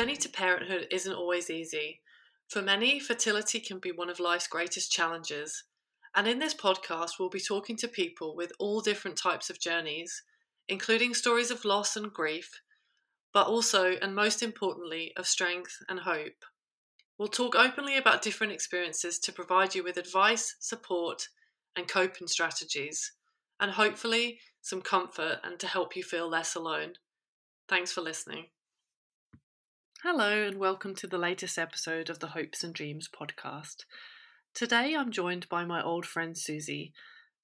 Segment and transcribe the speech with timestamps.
[0.00, 2.00] journey to parenthood isn't always easy.
[2.48, 5.64] For many, fertility can be one of life's greatest challenges.
[6.16, 10.22] And in this podcast, we'll be talking to people with all different types of journeys,
[10.70, 12.62] including stories of loss and grief,
[13.34, 16.46] but also, and most importantly, of strength and hope.
[17.18, 21.28] We'll talk openly about different experiences to provide you with advice, support,
[21.76, 23.12] and coping strategies,
[23.60, 26.94] and hopefully some comfort and to help you feel less alone.
[27.68, 28.46] Thanks for listening.
[30.02, 33.84] Hello, and welcome to the latest episode of the Hopes and Dreams podcast.
[34.54, 36.94] Today I'm joined by my old friend Susie.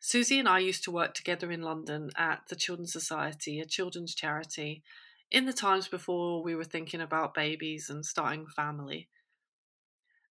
[0.01, 4.15] Susie and I used to work together in London at the Children's Society, a children's
[4.15, 4.83] charity,
[5.31, 9.11] in the times before we were thinking about babies and starting family.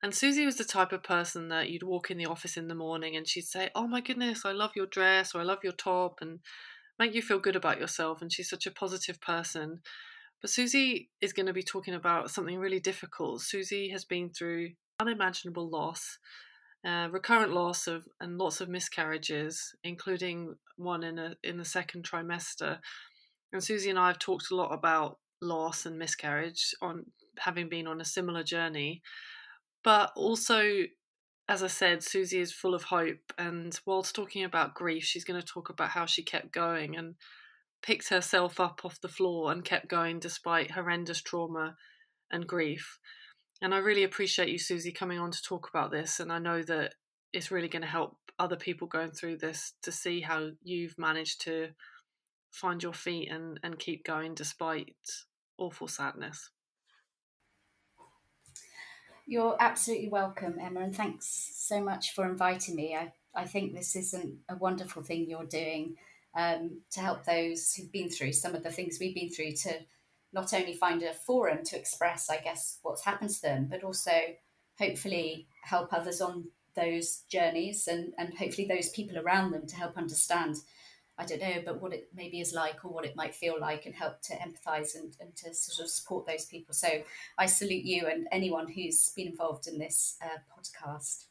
[0.02, 2.74] And Susie was the type of person that you'd walk in the office in the
[2.74, 5.74] morning and she'd say, Oh my goodness, I love your dress or I love your
[5.74, 6.40] top and
[6.98, 8.22] make you feel good about yourself.
[8.22, 9.82] And she's such a positive person.
[10.44, 13.42] But Susie is going to be talking about something really difficult.
[13.42, 16.20] Susie has been through unimaginable loss,
[16.86, 22.04] uh, recurrent loss of and lots of miscarriages, including one in a in the second
[22.04, 22.80] trimester.
[23.54, 27.06] And Susie and I have talked a lot about loss and miscarriage on
[27.40, 29.02] having been on a similar journey.
[29.82, 30.84] But also,
[31.48, 33.32] as I said, Susie is full of hope.
[33.38, 37.16] And whilst talking about grief, she's going to talk about how she kept going and
[37.84, 41.76] picked herself up off the floor and kept going despite horrendous trauma
[42.32, 42.98] and grief.
[43.62, 46.20] And I really appreciate you, Susie, coming on to talk about this.
[46.20, 46.96] And I know that
[47.34, 51.42] it's really going to help other people going through this to see how you've managed
[51.42, 51.70] to
[52.52, 54.96] find your feet and, and keep going despite
[55.58, 56.50] awful sadness.
[59.26, 62.96] You're absolutely welcome, Emma, and thanks so much for inviting me.
[62.96, 65.96] I, I think this is not a wonderful thing you're doing
[66.36, 69.80] um, to help those who've been through some of the things we've been through to
[70.34, 74.12] not only find a forum to express, I guess, what's happened to them, but also
[74.80, 76.46] hopefully help others on
[76.76, 80.56] those journeys and, and hopefully those people around them to help understand,
[81.20, 83.86] I don't know, but what it maybe is like or what it might feel like
[83.86, 86.74] and help to empathize and, and to sort of support those people.
[86.74, 86.88] So
[87.38, 91.26] I salute you and anyone who's been involved in this uh, podcast.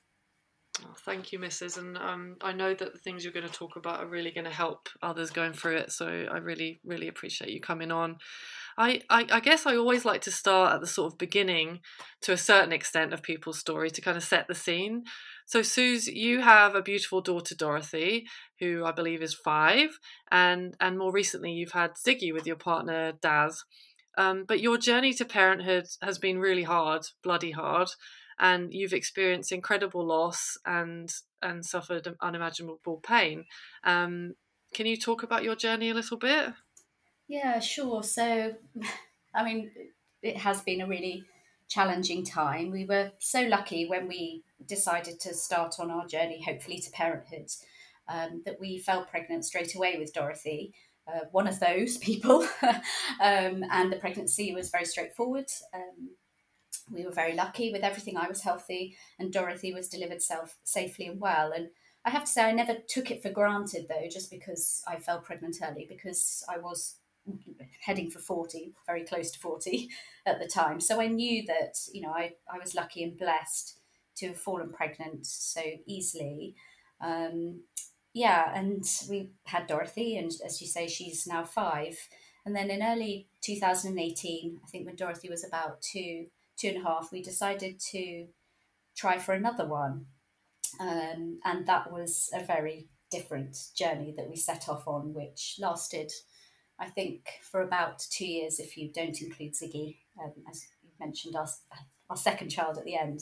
[0.81, 1.77] Oh, thank you, Mrs.
[1.77, 4.47] And um, I know that the things you're going to talk about are really going
[4.47, 5.93] to help others going through it.
[5.93, 8.17] So I really, really appreciate you coming on.
[8.79, 11.81] I, I, I, guess I always like to start at the sort of beginning
[12.23, 15.05] to a certain extent of people's story to kind of set the scene.
[15.45, 18.27] So, Suze, you have a beautiful daughter, Dorothy,
[18.59, 19.99] who I believe is five,
[20.31, 23.63] and and more recently you've had Ziggy with your partner, Daz.
[24.17, 27.91] Um, but your journey to parenthood has been really hard, bloody hard
[28.43, 31.11] and you've experienced incredible loss and
[31.41, 33.45] and suffered unimaginable pain.
[33.85, 34.35] Um,
[34.75, 36.53] can you talk about your journey a little bit?
[37.29, 38.03] Yeah, sure.
[38.03, 38.53] So,
[39.35, 39.71] I mean,
[40.23, 41.25] it has been a really
[41.69, 42.71] challenging time.
[42.71, 47.49] We were so lucky when we decided to start on our journey, hopefully to parenthood,
[48.09, 50.75] um, that we fell pregnant straight away with Dorothy.
[51.07, 55.47] Uh, one of those people, um, and the pregnancy was very straightforward.
[55.73, 56.11] Um,
[56.91, 58.17] we were very lucky with everything.
[58.17, 61.53] I was healthy, and Dorothy was delivered self safely and well.
[61.53, 61.69] And
[62.05, 65.21] I have to say, I never took it for granted though, just because I fell
[65.21, 66.97] pregnant early, because I was
[67.81, 69.89] heading for 40, very close to 40
[70.27, 70.81] at the time.
[70.81, 73.79] So I knew that, you know, I, I was lucky and blessed
[74.17, 76.55] to have fallen pregnant so easily.
[77.01, 77.61] Um,
[78.13, 81.97] yeah, and we had Dorothy, and as you say, she's now five.
[82.45, 86.27] And then in early 2018, I think when Dorothy was about two,
[86.57, 88.27] two and a half, we decided to
[88.97, 90.07] try for another one.
[90.81, 96.11] Um, and that was a very different journey that we set off on, which lasted,
[96.79, 101.37] I think, for about two years if you don't include Ziggy, um, as you mentioned,
[101.37, 101.49] our,
[102.09, 103.21] our second child at the end.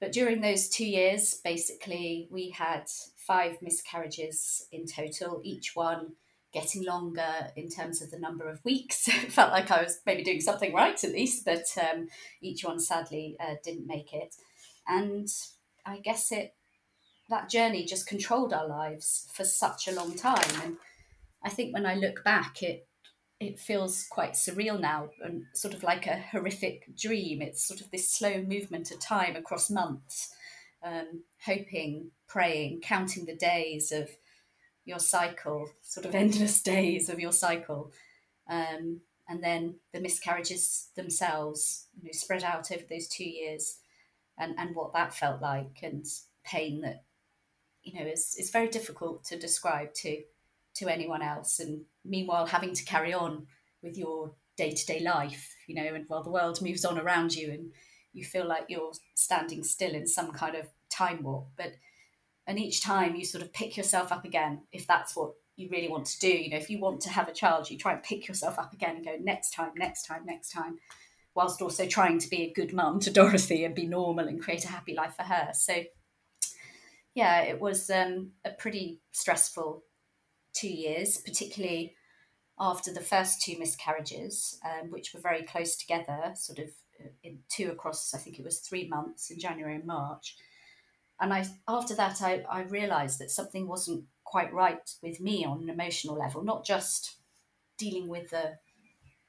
[0.00, 2.84] But during those two years, basically, we had
[3.16, 6.12] five miscarriages in total, each one
[6.54, 9.08] getting longer in terms of the number of weeks.
[9.08, 12.08] it felt like I was maybe doing something right at least, but um,
[12.40, 14.36] each one sadly uh, didn't make it.
[14.86, 15.28] And
[15.84, 16.54] I guess it
[17.30, 20.62] that journey just controlled our lives for such a long time.
[20.62, 20.76] And
[21.42, 22.86] I think when I look back, it
[23.40, 27.42] it feels quite surreal now and sort of like a horrific dream.
[27.42, 30.32] It's sort of this slow movement of time across months,
[30.84, 34.08] um, hoping, praying, counting the days of
[34.84, 37.92] your cycle, sort of endless days of your cycle.
[38.48, 43.78] Um, and then the miscarriages themselves, you know, spread out over those two years
[44.38, 46.04] and, and what that felt like and
[46.44, 47.04] pain that,
[47.82, 50.22] you know, is, is very difficult to describe to,
[50.74, 51.58] to anyone else.
[51.58, 53.46] And meanwhile, having to carry on
[53.82, 57.34] with your day to day life, you know, and while the world moves on around
[57.34, 57.70] you and
[58.12, 61.46] you feel like you're standing still in some kind of time warp.
[61.56, 61.74] But
[62.46, 65.88] and each time you sort of pick yourself up again if that's what you really
[65.88, 66.28] want to do.
[66.28, 68.72] You know, if you want to have a child, you try and pick yourself up
[68.72, 70.78] again and go next time, next time, next time,
[71.34, 74.64] whilst also trying to be a good mum to Dorothy and be normal and create
[74.64, 75.50] a happy life for her.
[75.54, 75.84] So,
[77.14, 79.84] yeah, it was um, a pretty stressful
[80.52, 81.94] two years, particularly
[82.58, 86.68] after the first two miscarriages, um, which were very close together, sort of
[87.00, 90.36] uh, in two across, I think it was three months in January and March.
[91.20, 95.62] And I, after that, I, I realised that something wasn't quite right with me on
[95.62, 97.16] an emotional level, not just
[97.78, 98.58] dealing with the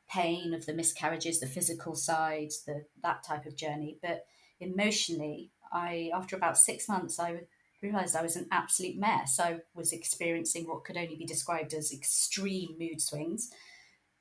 [0.09, 4.25] pain of the miscarriages, the physical side, the that type of journey, but
[4.59, 7.41] emotionally, I after about six months, I
[7.81, 9.39] realized I was an absolute mess.
[9.39, 13.51] I was experiencing what could only be described as extreme mood swings.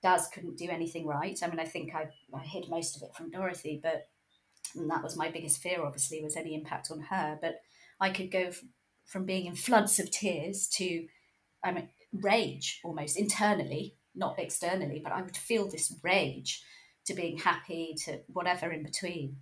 [0.02, 1.38] Daz couldn't do anything right.
[1.43, 4.08] I mean, I think I, I hid most of it from Dorothy, but
[4.75, 5.85] that was my biggest fear.
[5.85, 7.38] Obviously, was any impact on her.
[7.41, 7.61] But
[8.00, 8.50] I could go
[9.06, 11.06] from being in floods of tears to
[11.65, 16.62] I mean, rage almost internally, not externally, but I would feel this rage
[17.06, 19.38] to being happy to whatever in between.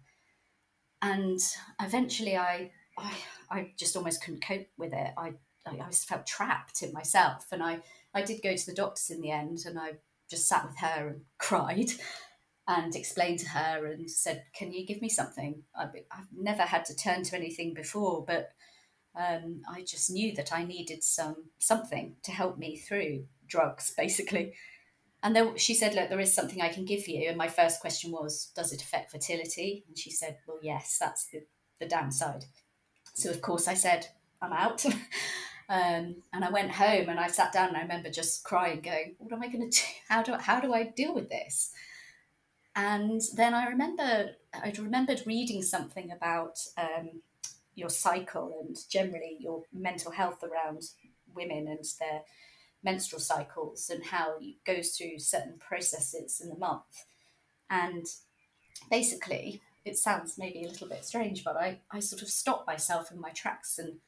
[1.02, 1.40] And
[1.80, 3.12] eventually I, I,
[3.50, 5.10] I just almost couldn't cope with it.
[5.18, 5.34] I,
[5.66, 7.46] I, I felt trapped in myself.
[7.50, 7.80] And I,
[8.14, 9.94] I did go to the doctors in the end and I
[10.30, 11.90] just sat with her and cried
[12.68, 15.62] and explained to her and said, Can you give me something?
[15.76, 18.50] I've, I've never had to turn to anything before, but
[19.14, 24.54] um, I just knew that I needed some something to help me through drugs, basically.
[25.22, 27.80] And then she said, "Look, there is something I can give you." And my first
[27.80, 31.44] question was, "Does it affect fertility?" And she said, "Well, yes, that's the
[31.78, 32.46] the downside."
[33.14, 34.08] So of course I said,
[34.40, 34.84] "I'm out."
[35.68, 39.16] um, and I went home and I sat down and I remember just crying, going,
[39.18, 39.86] "What am I going to do?
[40.08, 41.72] How do how do I deal with this?"
[42.74, 47.22] And then I remember I remembered reading something about um,
[47.74, 50.82] your cycle and generally your mental health around
[51.34, 52.22] women and their
[52.82, 57.04] menstrual cycles and how it goes through certain processes in the month.
[57.70, 58.06] And
[58.90, 63.10] basically, it sounds maybe a little bit strange, but I, I sort of stopped myself
[63.10, 63.98] in my tracks and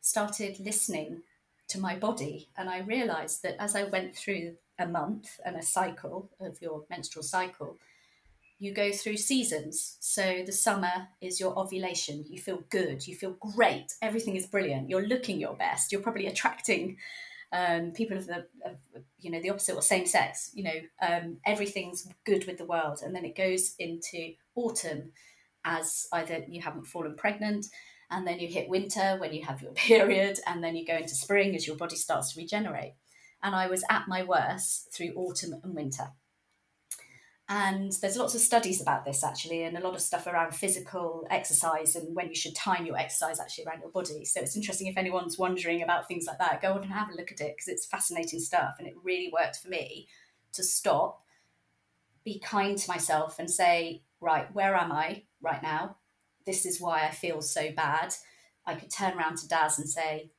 [0.00, 1.22] started listening
[1.68, 2.48] to my body.
[2.56, 6.84] And I realized that as I went through a month and a cycle of your
[6.88, 7.78] menstrual cycle,
[8.58, 9.96] you go through seasons.
[10.00, 12.24] So the summer is your ovulation.
[12.28, 13.06] You feel good.
[13.06, 13.92] You feel great.
[14.02, 14.90] Everything is brilliant.
[14.90, 15.92] You're looking your best.
[15.92, 16.96] You're probably attracting
[17.52, 18.76] um, people of the, of,
[19.20, 20.50] you know, the opposite or same sex.
[20.54, 25.12] You know, um, everything's good with the world, and then it goes into autumn
[25.64, 27.66] as either you haven't fallen pregnant,
[28.10, 31.14] and then you hit winter when you have your period, and then you go into
[31.14, 32.94] spring as your body starts to regenerate.
[33.42, 36.08] And I was at my worst through autumn and winter.
[37.50, 41.26] And there's lots of studies about this actually, and a lot of stuff around physical
[41.30, 44.26] exercise and when you should time your exercise actually around your body.
[44.26, 47.14] So it's interesting if anyone's wondering about things like that, go on and have a
[47.14, 48.74] look at it because it's fascinating stuff.
[48.78, 50.08] And it really worked for me
[50.52, 51.22] to stop,
[52.22, 55.96] be kind to myself, and say, right, where am I right now?
[56.44, 58.14] This is why I feel so bad.
[58.66, 60.32] I could turn around to Daz and say,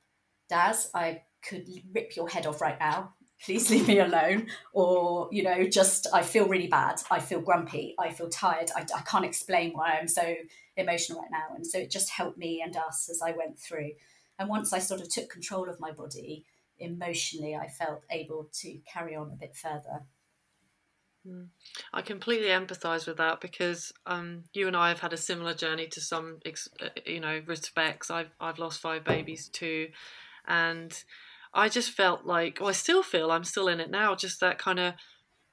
[0.48, 5.44] Daz, I could rip your head off right now please leave me alone or you
[5.44, 7.02] know just i feel really bad.
[7.10, 7.96] I feel grumpy.
[8.00, 8.70] I feel tired.
[8.76, 10.36] I, I can't explain why i'm so
[10.78, 11.56] emotional right now.
[11.56, 13.92] And so it just helped me and us as i went through.
[14.38, 16.46] And once i sort of took control of my body
[16.82, 20.04] emotionally i felt able to carry on a bit further.
[21.28, 21.46] Hmm.
[21.92, 25.88] I completely empathise with that because um, you and I have had a similar journey
[25.88, 28.10] to some, uh, you know, respects.
[28.10, 29.90] I've I've lost five babies too,
[30.48, 30.92] and
[31.54, 34.58] I just felt like, well, I still feel I'm still in it now, just that
[34.58, 34.94] kind of,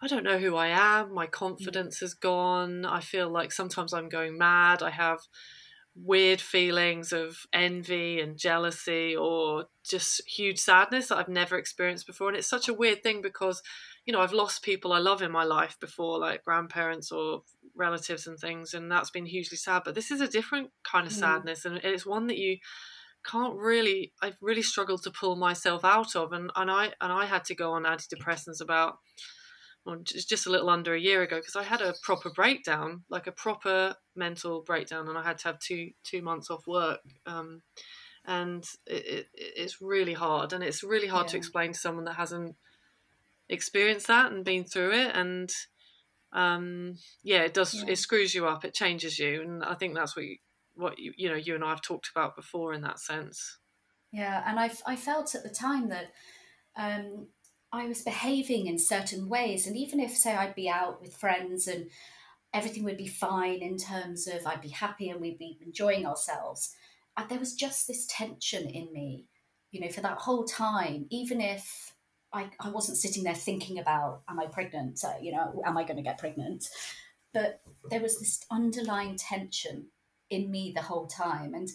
[0.00, 1.14] I don't know who I am.
[1.14, 2.84] My confidence has gone.
[2.84, 4.82] I feel like sometimes I'm going mad.
[4.82, 5.20] I have
[5.94, 12.28] weird feelings of envy and jealousy or just huge sadness that I've never experienced before.
[12.28, 13.62] And it's such a weird thing because,
[14.04, 17.42] you know, I've lost people I love in my life before, like grandparents or
[17.74, 19.82] relatives and things, and that's been hugely sad.
[19.84, 21.18] But this is a different kind of mm.
[21.18, 22.58] sadness, and it's one that you
[23.26, 27.26] can't really I've really struggled to pull myself out of and, and I and I
[27.26, 28.98] had to go on antidepressants about
[29.84, 33.26] well, just, a little under a year ago because I had a proper breakdown like
[33.26, 37.62] a proper mental breakdown and I had to have two two months off work um,
[38.24, 41.32] and it, it, it's really hard and it's really hard yeah.
[41.32, 42.56] to explain to someone that hasn't
[43.48, 45.50] experienced that and been through it and
[46.32, 47.84] um, yeah it does yeah.
[47.88, 50.36] it screws you up it changes you and I think that's what you,
[50.76, 53.58] what you, you know you and I have talked about before in that sense.
[54.12, 56.12] Yeah, and I, I felt at the time that
[56.76, 57.26] um,
[57.72, 59.66] I was behaving in certain ways.
[59.66, 61.90] And even if, say, I'd be out with friends and
[62.54, 66.74] everything would be fine in terms of I'd be happy and we'd be enjoying ourselves,
[67.16, 69.26] uh, there was just this tension in me,
[69.72, 71.92] you know, for that whole time, even if
[72.32, 75.00] I, I wasn't sitting there thinking about, am I pregnant?
[75.04, 76.64] Uh, you know, am I going to get pregnant?
[77.34, 79.88] But there was this underlying tension
[80.30, 81.54] in me the whole time.
[81.54, 81.68] And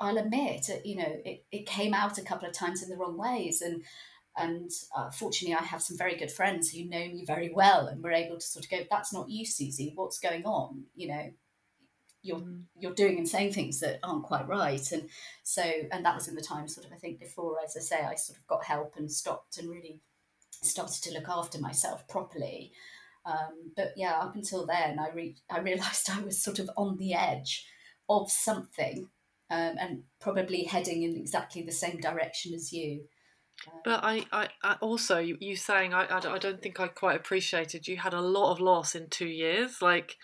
[0.00, 3.16] I'll admit, you know, it, it came out a couple of times in the wrong
[3.16, 3.62] ways.
[3.62, 3.82] And
[4.36, 8.02] and uh, fortunately, I have some very good friends who know me very well, and
[8.02, 9.92] we're able to sort of go, "That's not you, Susie.
[9.94, 11.32] What's going on?" You know,
[12.22, 12.62] you're mm.
[12.76, 15.08] you're doing and saying things that aren't quite right, and
[15.44, 15.62] so
[15.92, 18.16] and that was in the time, sort of, I think before, as I say, I
[18.16, 20.00] sort of got help and stopped and really
[20.50, 22.72] started to look after myself properly.
[23.26, 26.96] Um, but yeah, up until then, I re- I realised I was sort of on
[26.96, 27.66] the edge
[28.08, 29.08] of something,
[29.50, 33.04] um, and probably heading in exactly the same direction as you.
[33.84, 37.86] But I, I, I also you, you saying I, I don't think I quite appreciated
[37.86, 40.16] you had a lot of loss in two years like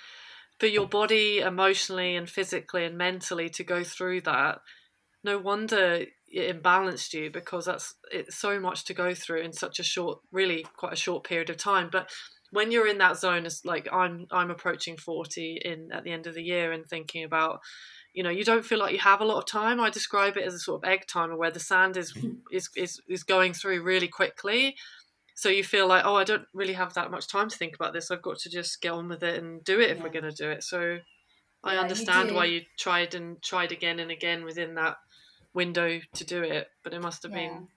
[0.59, 4.61] for your body emotionally and physically and mentally to go through that
[5.23, 9.79] no wonder it imbalanced you because that's it's so much to go through in such
[9.79, 12.11] a short really quite a short period of time but
[12.51, 16.27] when you're in that zone as like I'm I'm approaching 40 in at the end
[16.27, 17.61] of the year and thinking about
[18.13, 19.81] you know you don't feel like you have a lot of time.
[19.81, 22.35] I describe it as a sort of egg timer where the sand is mm-hmm.
[22.53, 24.77] is is, is going through really quickly.
[25.35, 27.93] So you feel like oh i don't really have that much time to think about
[27.93, 28.11] this.
[28.11, 30.03] I've got to just get on with it and do it if yeah.
[30.03, 30.63] we're going to do it.
[30.63, 30.99] So
[31.63, 34.97] i yeah, understand you why you tried and tried again and again within that
[35.53, 37.49] window to do it but it must have yeah.
[37.49, 37.69] been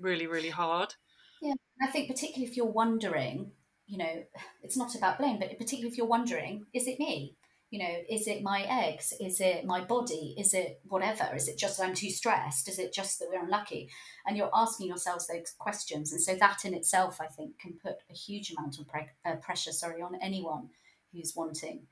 [0.00, 0.94] really really hard.
[1.40, 3.50] Yeah i think particularly if you're wondering
[3.92, 4.24] you know
[4.62, 7.36] it's not about blame but particularly if you're wondering is it me
[7.72, 9.14] you know, is it my eggs?
[9.18, 10.34] Is it my body?
[10.36, 11.34] Is it whatever?
[11.34, 12.68] Is it just that I'm too stressed?
[12.68, 13.88] Is it just that we're unlucky?
[14.26, 16.12] And you're asking yourselves those questions.
[16.12, 19.36] And so that in itself, I think, can put a huge amount of pre- uh,
[19.36, 20.68] pressure, sorry, on anyone
[21.14, 21.86] who's wanting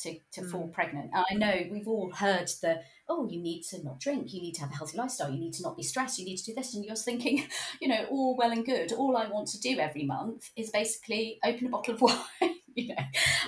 [0.00, 0.50] to, to mm.
[0.50, 1.10] fall pregnant.
[1.12, 4.54] And I know we've all heard the, oh, you need to not drink, you need
[4.54, 6.54] to have a healthy lifestyle, you need to not be stressed, you need to do
[6.54, 6.74] this.
[6.74, 7.46] And you're thinking,
[7.80, 8.92] you know, all well and good.
[8.92, 12.00] All I want to do every month is basically open a bottle of
[12.40, 13.02] wine you know,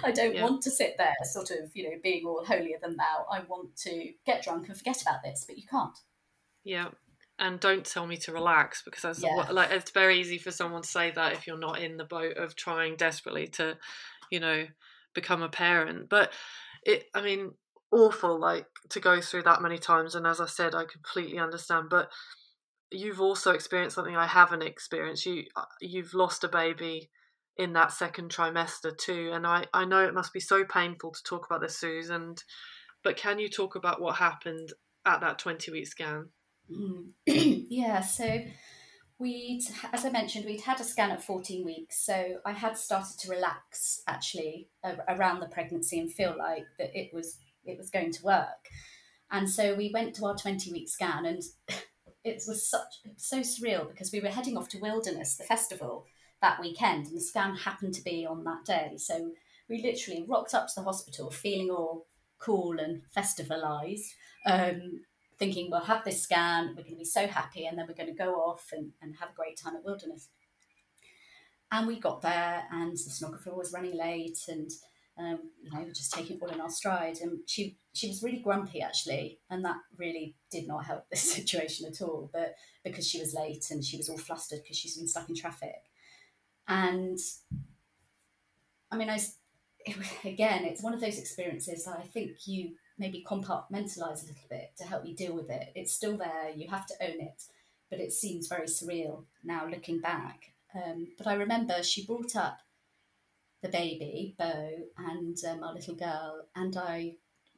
[0.04, 0.44] I don't yeah.
[0.44, 3.26] want to sit there sort of, you know, being all holier than thou.
[3.30, 5.96] I want to get drunk and forget about this, but you can't.
[6.64, 6.88] Yeah.
[7.38, 9.48] And don't tell me to relax because that's yeah.
[9.50, 12.36] like it's very easy for someone to say that if you're not in the boat
[12.38, 13.76] of trying desperately to,
[14.30, 14.66] you know,
[15.16, 16.08] become a parent.
[16.08, 16.32] But
[16.84, 17.52] it, I mean,
[17.90, 20.14] awful like to go through that many times.
[20.14, 21.88] And as I said, I completely understand.
[21.90, 22.10] But
[22.92, 25.26] you've also experienced something I haven't experienced.
[25.26, 27.10] You uh, you've lost a baby
[27.56, 29.30] in that second trimester too.
[29.32, 32.34] And I, I know it must be so painful to talk about this, Susan.
[33.02, 34.72] But can you talk about what happened
[35.04, 36.28] at that 20 week scan?
[36.70, 37.10] Mm.
[37.26, 38.40] yeah, so
[39.18, 42.04] we'd, as I mentioned, we'd had a scan at 14 weeks.
[42.04, 44.68] So I had started to relax actually
[45.08, 48.68] around the pregnancy and feel like that it was it was going to work.
[49.30, 51.42] And so we went to our 20 week scan and
[52.24, 56.06] it was such so surreal because we were heading off to Wilderness, the festival,
[56.42, 58.94] that weekend, and the scan happened to be on that day.
[58.98, 59.32] So
[59.68, 62.06] we literally rocked up to the hospital feeling all
[62.38, 64.10] cool and festivalized,
[64.44, 65.00] um,
[65.38, 68.14] thinking we'll have this scan, we're going to be so happy, and then we're going
[68.14, 70.28] to go off and, and have a great time at Wilderness.
[71.70, 74.70] And we got there, and the sonographer was running late, and
[75.18, 77.18] um, you know, just taking it all in our stride.
[77.20, 81.86] And she she was really grumpy actually, and that really did not help the situation
[81.90, 82.30] at all.
[82.32, 85.34] But because she was late and she was all flustered because she's been stuck in
[85.34, 85.74] traffic,
[86.68, 87.18] and
[88.90, 89.18] I mean, I
[89.80, 94.48] it, again, it's one of those experiences that I think you maybe compartmentalize a little
[94.48, 95.72] bit to help you deal with it.
[95.74, 97.42] It's still there, you have to own it,
[97.90, 100.52] but it seems very surreal now looking back.
[100.74, 102.58] Um, but I remember she brought up
[103.62, 107.14] the baby, Beau, and um, our little girl, and I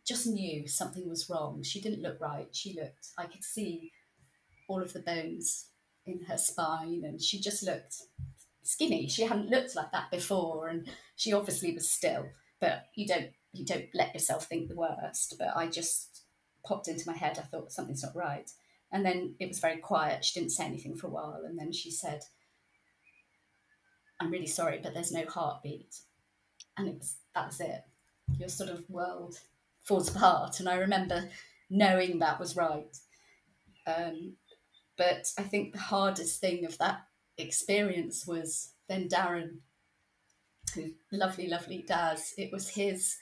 [0.07, 1.62] just knew something was wrong.
[1.62, 2.49] She didn't look right.
[2.52, 3.92] She looked, I could see
[4.68, 5.66] all of the bones
[6.07, 7.97] in her spine, and she just looked
[8.62, 9.09] skinny.
[9.09, 12.26] She hadn't looked like that before, and she obviously was still.
[12.61, 15.37] But you don't you don't let yourself think the worst.
[15.38, 16.23] But I just
[16.67, 17.38] popped into my head.
[17.38, 18.50] I thought something's not right,
[18.93, 20.25] and then it was very quiet.
[20.25, 22.23] She didn't say anything for a while, and then she said,
[24.21, 26.00] "I'm really sorry, but there's no heartbeat,"
[26.76, 27.83] and it was that was it.
[28.38, 29.38] Your sort of world
[29.83, 31.31] falls apart, and I remember
[31.71, 32.97] knowing that was right.
[33.87, 34.37] Um,
[34.97, 37.02] but I think the hardest thing of that
[37.38, 39.59] experience was then Darren,
[40.75, 42.35] who lovely, lovely Daz.
[42.37, 43.17] It was his,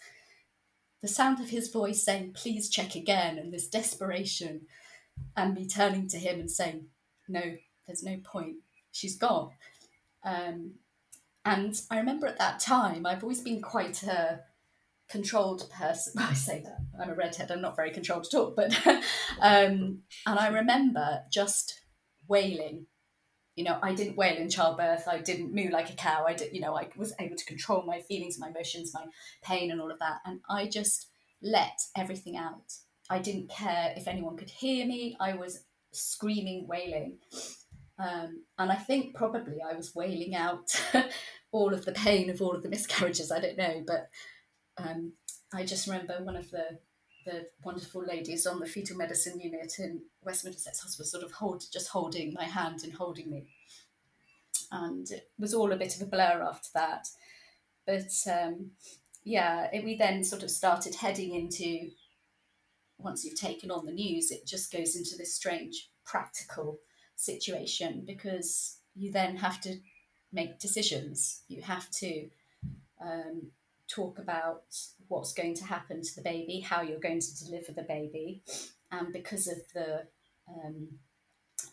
[1.03, 4.63] the sound of his voice saying, please check again, and this desperation,
[5.37, 6.87] and me turning to him and saying,
[7.29, 8.57] no, there's no point.
[8.93, 9.51] She's gone.
[10.25, 10.73] Um,
[11.45, 14.41] and I remember at that time, I've always been quite a
[15.09, 16.15] controlled person.
[16.19, 17.51] I say that I'm a redhead.
[17.51, 18.53] I'm not very controlled at all.
[18.57, 18.77] But
[19.41, 21.81] um, and I remember just
[22.29, 22.87] wailing.
[23.57, 25.09] You know, I didn't wail in childbirth.
[25.09, 26.25] I didn't moo like a cow.
[26.27, 26.55] I did.
[26.55, 29.07] You know, I was able to control my feelings, my emotions, my
[29.43, 30.19] pain, and all of that.
[30.25, 31.09] And I just
[31.43, 32.73] let everything out.
[33.09, 35.17] I didn't care if anyone could hear me.
[35.19, 37.19] I was screaming, wailing.
[37.99, 40.69] Um, and I think probably I was wailing out
[41.53, 43.33] all of the pain of all of the miscarriages.
[43.33, 44.09] I don't know, but
[44.77, 45.13] um,
[45.55, 46.79] I just remember one of the
[47.27, 51.65] the wonderful ladies on the fetal medicine unit in West Middlesex Hospital sort of hold
[51.71, 53.49] just holding my hand and holding me,
[54.73, 57.09] and it was all a bit of a blur after that.
[57.85, 58.71] But um,
[59.25, 61.91] yeah, it, we then sort of started heading into
[62.99, 66.79] once you've taken on the news, it just goes into this strange practical
[67.17, 69.77] situation because you then have to
[70.33, 71.43] make decisions.
[71.49, 72.29] You have to
[73.01, 73.51] um,
[73.89, 74.65] talk about
[75.09, 78.43] what's going to happen to the baby, how you're going to deliver the baby,
[78.91, 80.03] and because of the
[80.49, 80.89] um,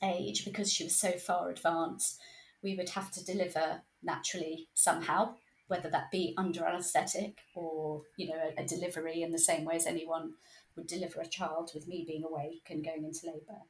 [0.04, 2.20] age, because she was so far advanced,
[2.62, 5.36] we would have to deliver naturally somehow,
[5.68, 9.76] whether that be under anaesthetic or you know a, a delivery in the same way
[9.76, 10.34] as anyone
[10.76, 13.62] would deliver a child with me being awake and going into labour.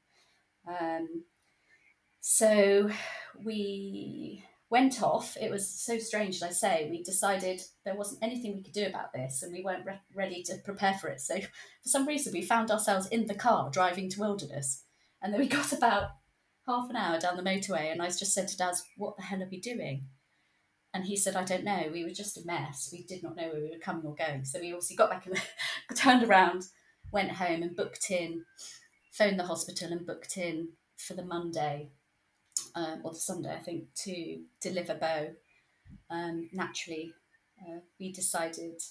[0.67, 1.25] Um,
[2.21, 2.89] so
[3.43, 5.37] we went off.
[5.39, 6.87] It was so strange, I say.
[6.89, 10.41] We decided there wasn't anything we could do about this and we weren't re- ready
[10.47, 11.21] to prepare for it.
[11.21, 11.47] So, for
[11.85, 14.83] some reason, we found ourselves in the car driving to Wilderness.
[15.21, 16.09] And then we got about
[16.65, 19.43] half an hour down the motorway and I just said to Dad, What the hell
[19.43, 20.07] are we doing?
[20.91, 21.89] And he said, I don't know.
[21.93, 22.89] We were just a mess.
[22.91, 24.43] We did not know where we were coming or going.
[24.43, 25.39] So we obviously got back and
[25.95, 26.63] turned around,
[27.11, 28.43] went home and booked in,
[29.11, 31.91] phoned the hospital and booked in for the Monday
[32.75, 35.29] um, or the Sunday, I think, to deliver Beau.
[36.09, 37.13] Um, naturally,
[37.61, 38.81] uh, we decided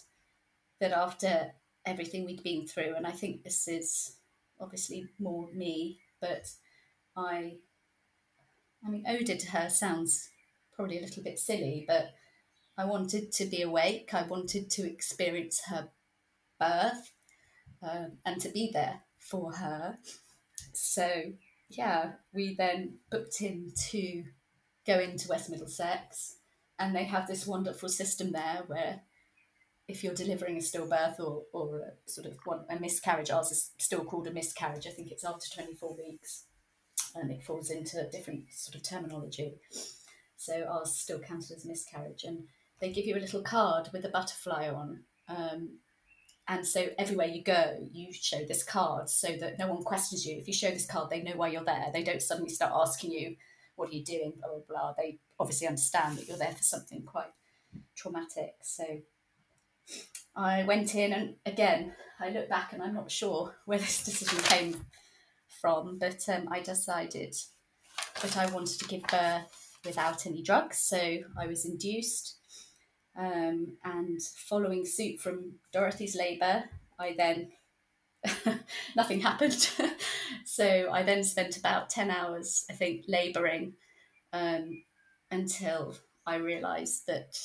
[0.81, 1.53] that after
[1.85, 4.17] everything we'd been through, and I think this is
[4.61, 6.51] obviously more me, but
[7.17, 7.57] I,
[8.85, 10.29] I mean, ode to her sounds
[10.75, 12.15] probably a little bit silly, but
[12.79, 14.15] I wanted to be awake.
[14.15, 15.89] I wanted to experience her
[16.59, 17.13] birth
[17.83, 19.99] um, and to be there for her.
[20.73, 21.33] So
[21.77, 24.25] yeah, we then booked in to
[24.87, 26.37] go into West Middlesex,
[26.79, 29.03] and they have this wonderful system there where
[29.89, 33.71] if you're delivering a stillbirth or, or a sort of one, a miscarriage, ours is
[33.79, 34.87] still called a miscarriage.
[34.87, 36.45] I think it's after 24 weeks,
[37.15, 39.55] and it falls into different sort of terminology.
[40.37, 42.45] So ours still counted as a miscarriage, and
[42.81, 45.79] they give you a little card with a butterfly on, um,
[46.49, 50.37] and so everywhere you go, you show this card so that no one questions you.
[50.39, 51.87] If you show this card, they know why you're there.
[51.93, 53.37] They don't suddenly start asking you,
[53.77, 54.95] what are you doing, blah, blah, blah.
[54.99, 57.31] They obviously understand that you're there for something quite
[57.97, 58.55] traumatic.
[58.63, 58.85] So
[60.35, 64.43] I went in, and again, I look back and I'm not sure where this decision
[64.45, 64.85] came
[65.61, 67.37] from, but um, I decided
[68.21, 70.79] that I wanted to give birth without any drugs.
[70.79, 72.39] So I was induced
[73.17, 76.65] um, and following suit from Dorothy's labour,
[76.99, 77.53] I then
[78.97, 79.69] nothing happened.
[80.45, 83.75] so I then spent about 10 hours, I think, labouring
[84.33, 84.83] um,
[85.31, 85.97] until
[86.27, 87.39] I realised that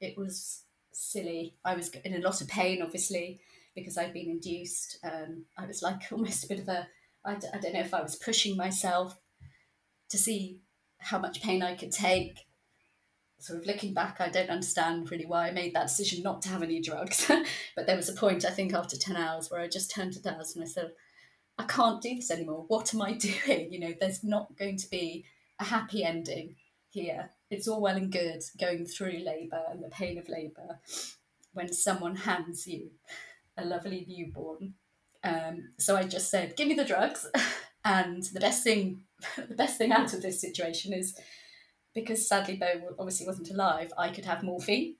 [0.00, 1.54] it was silly.
[1.64, 3.40] I was in a lot of pain, obviously,
[3.74, 4.98] because I'd been induced.
[5.04, 6.88] Um, I was like almost a bit of a,
[7.24, 9.18] I d- I don't know if I was pushing myself
[10.10, 10.60] to see
[10.98, 12.46] how much pain I could take
[13.44, 16.48] sort of looking back, I don't understand really why I made that decision not to
[16.48, 17.30] have any drugs.
[17.76, 20.22] but there was a point, I think, after 10 hours where I just turned to
[20.22, 20.92] Daz and I said,
[21.58, 22.64] I can't do this anymore.
[22.68, 23.12] What am I
[23.46, 23.70] doing?
[23.70, 25.26] You know, there's not going to be
[25.60, 26.56] a happy ending
[26.88, 27.30] here.
[27.50, 30.80] It's all well and good going through labour and the pain of labour
[31.52, 32.90] when someone hands you
[33.56, 34.74] a lovely newborn.
[35.22, 37.28] Um, so I just said, give me the drugs.
[37.84, 39.02] and the best thing,
[39.36, 41.14] the best thing out of this situation is
[41.94, 44.96] because sadly Beau obviously wasn't alive, I could have morphine,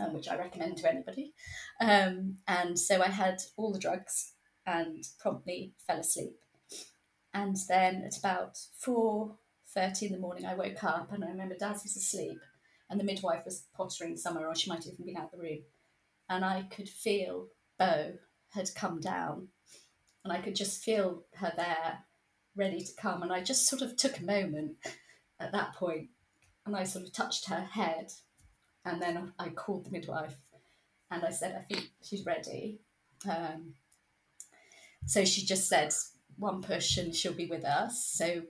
[0.00, 1.34] um, which I recommend to anybody.
[1.80, 4.32] Um, and so I had all the drugs
[4.66, 6.38] and promptly fell asleep.
[7.32, 9.36] And then at about four
[9.74, 12.38] thirty in the morning, I woke up and I remember Daz was asleep,
[12.88, 15.58] and the midwife was pottering somewhere, or she might even been out the room.
[16.28, 18.12] And I could feel Beau
[18.50, 19.48] had come down,
[20.22, 22.04] and I could just feel her there,
[22.56, 23.22] ready to come.
[23.22, 24.76] And I just sort of took a moment
[25.40, 26.10] at that point
[26.66, 28.12] and I sort of touched her head,
[28.84, 30.36] and then I called the midwife,
[31.10, 32.80] and I said, "I think she's ready."
[33.28, 33.74] Um,
[35.06, 35.92] so she just said,
[36.38, 38.42] "One push, and she'll be with us." So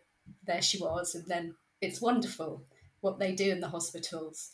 [0.46, 2.64] there she was, and then it's wonderful
[3.00, 4.50] what they do in the hospitals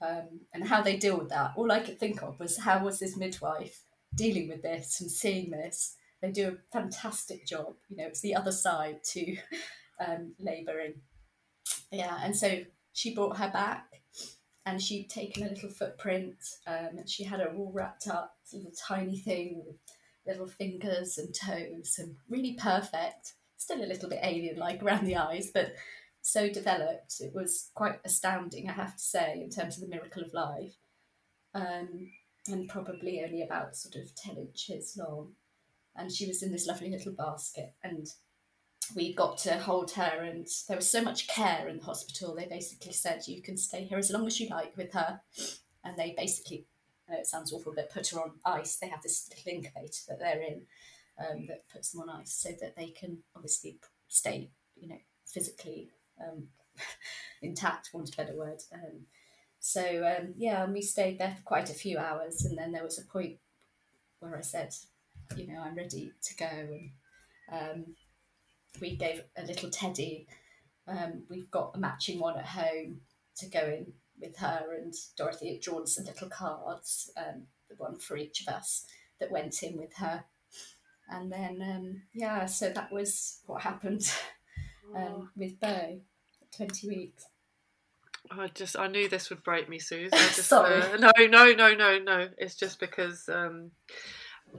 [0.00, 1.52] um, and how they deal with that.
[1.56, 3.82] All I could think of was how was this midwife
[4.14, 5.96] dealing with this and seeing this.
[6.20, 7.74] They do a fantastic job.
[7.88, 9.36] You know, it's the other side to
[10.06, 10.94] um, labour and
[11.90, 12.62] yeah, and so
[12.96, 14.00] she brought her back
[14.64, 18.72] and she'd taken a little footprint um, and she had her all wrapped up, little
[18.72, 19.76] tiny thing with
[20.26, 23.34] little fingers and toes and really perfect.
[23.58, 25.74] Still a little bit alien like around the eyes, but
[26.22, 27.20] so developed.
[27.20, 30.76] It was quite astounding, I have to say, in terms of the miracle of life.
[31.54, 32.10] Um,
[32.48, 35.32] and probably only about sort of 10 inches long.
[35.94, 37.74] And she was in this lovely little basket.
[37.84, 38.06] And
[38.94, 42.34] we got to hold her, and there was so much care in the hospital.
[42.34, 45.20] They basically said, You can stay here as long as you like with her.
[45.84, 46.66] And they basically,
[47.08, 48.76] it sounds awful, but put her on ice.
[48.76, 50.62] They have this little incubator that they're in
[51.18, 55.90] um, that puts them on ice so that they can obviously stay, you know, physically
[56.20, 56.48] um,
[57.42, 58.62] intact, want a better word.
[58.72, 59.06] Um,
[59.58, 62.84] so um, yeah, and we stayed there for quite a few hours, and then there
[62.84, 63.38] was a point
[64.20, 64.74] where I said,
[65.36, 66.90] you know, I'm ready to go, and
[67.50, 67.94] um,
[68.80, 70.26] we gave a little teddy.
[70.88, 73.00] Um, we've got a matching one at home
[73.38, 77.98] to go in with her, and Dorothy had drawn some little cards, um, the one
[77.98, 78.86] for each of us
[79.20, 80.24] that went in with her.
[81.08, 84.12] And then, um, yeah, so that was what happened
[84.96, 86.00] um, with Beau,
[86.56, 87.24] 20 weeks.
[88.30, 90.10] I just I knew this would break me, Suze.
[90.12, 90.82] I just, Sorry.
[90.82, 92.28] Uh, no, no, no, no, no.
[92.38, 93.70] It's just because um,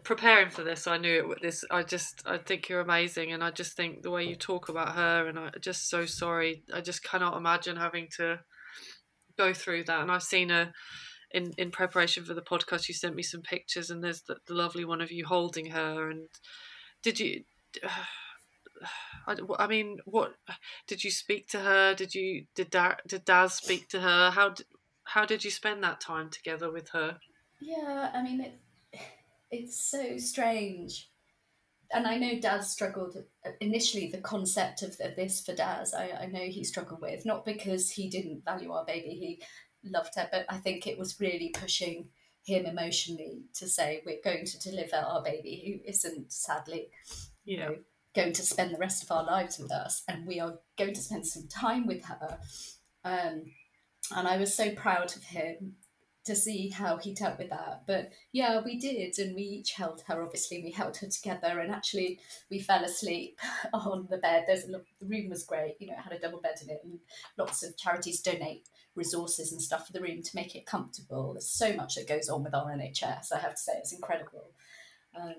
[0.04, 1.42] preparing for this, I knew it.
[1.42, 4.70] This, I just, I think you're amazing, and I just think the way you talk
[4.70, 6.64] about her, and I'm just so sorry.
[6.74, 8.40] I just cannot imagine having to
[9.38, 10.02] go through that.
[10.02, 10.74] And I've seen her
[11.32, 12.88] in in preparation for the podcast.
[12.88, 16.10] You sent me some pictures, and there's the, the lovely one of you holding her.
[16.10, 16.28] And
[17.04, 17.44] did you?
[19.28, 20.36] I, I mean, what
[20.88, 21.94] did you speak to her?
[21.94, 24.32] Did you did da, did Daz speak to her?
[24.32, 24.54] How
[25.04, 27.18] how did you spend that time together with her?
[27.60, 28.60] Yeah, I mean, it,
[29.52, 31.10] it's so strange.
[31.94, 33.16] And I know Daz struggled
[33.62, 37.46] initially, the concept of, of this for Daz, I, I know he struggled with, not
[37.46, 39.42] because he didn't value our baby, he
[39.90, 42.10] loved her, but I think it was really pushing
[42.44, 46.90] him emotionally to say, we're going to deliver our baby who isn't, sadly,
[47.46, 47.76] you know,
[48.16, 51.02] going to spend the rest of our lives with us, and we are going to
[51.02, 52.40] spend some time with her.
[53.06, 53.44] Um,
[54.16, 55.76] and I was so proud of him
[56.28, 57.84] to see how he dealt with that.
[57.88, 60.22] But yeah, we did, and we each held her.
[60.22, 63.40] Obviously, we held her together, and actually, we fell asleep
[63.74, 64.46] on the bed.
[64.48, 65.76] There's a, the room was great.
[65.80, 67.00] You know, it had a double bed in it, and
[67.38, 71.34] lots of charities donate resources and stuff for the room to make it comfortable.
[71.34, 73.32] There's so much that goes on with our NHS.
[73.34, 74.52] I have to say, it's incredible.
[75.16, 75.36] Um,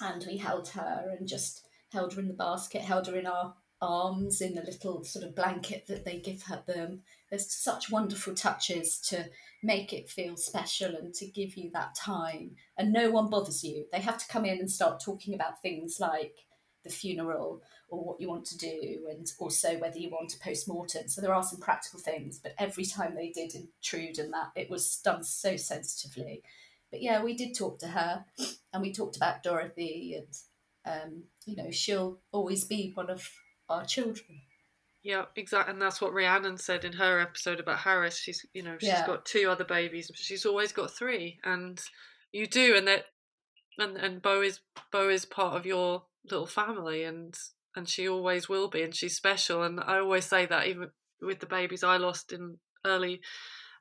[0.00, 3.54] and we held her and just held her in the basket, held her in our
[3.80, 7.02] arms in the little sort of blanket that they give her them.
[7.32, 9.24] There's such wonderful touches to
[9.62, 12.56] make it feel special and to give you that time.
[12.76, 13.86] And no one bothers you.
[13.90, 16.34] They have to come in and start talking about things like
[16.84, 21.08] the funeral or what you want to do and also whether you want a post-mortem.
[21.08, 24.68] So there are some practical things, but every time they did intrude in that, it
[24.68, 26.42] was done so sensitively.
[26.90, 28.26] But yeah, we did talk to her
[28.74, 30.36] and we talked about Dorothy and
[30.84, 33.26] um, you know, she'll always be one of
[33.70, 34.42] our children.
[35.02, 38.16] Yeah, exactly, and that's what Rhiannon said in her episode about Harris.
[38.18, 39.06] She's, you know, she's yeah.
[39.06, 41.80] got two other babies, but she's always got three, and
[42.30, 43.06] you do, and that,
[43.78, 44.60] and and Beau is
[44.92, 47.36] Beau is part of your little family, and
[47.74, 51.40] and she always will be, and she's special, and I always say that even with
[51.40, 53.20] the babies I lost in early,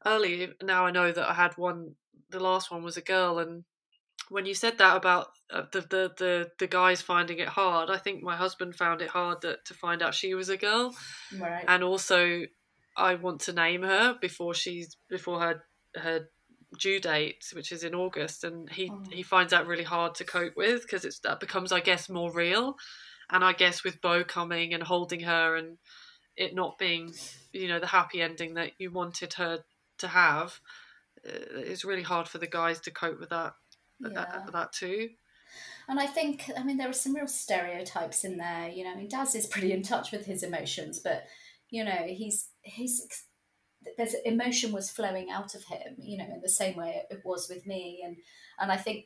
[0.06, 0.50] early.
[0.62, 1.96] Now I know that I had one.
[2.30, 3.64] The last one was a girl, and
[4.32, 7.98] when you said that about uh, the, the the the guys finding it hard, I
[7.98, 10.96] think my husband found it hard that, to find out she was a girl,
[11.38, 11.66] right.
[11.68, 12.44] and also
[12.96, 15.64] I want to name her before she's before her
[15.96, 16.30] her
[16.80, 19.04] due date, which is in August, and he oh.
[19.12, 22.32] he finds that really hard to cope with because it's that becomes I guess more
[22.32, 22.78] real,
[23.30, 25.78] and I guess with Beau coming and holding her and
[26.38, 27.14] it not being
[27.52, 29.60] you know the happy ending that you wanted her
[29.98, 30.62] to have,
[31.28, 33.56] uh, it's really hard for the guys to cope with that
[34.04, 34.26] yeah.
[34.26, 35.10] that, that too.
[35.88, 38.70] And I think, I mean, there are some real stereotypes in there.
[38.70, 41.26] You know, I mean, Daz is pretty in touch with his emotions, but
[41.70, 43.26] you know, he's he's
[43.98, 45.96] there's emotion was flowing out of him.
[45.98, 48.18] You know, in the same way it was with me, and
[48.60, 49.06] and I think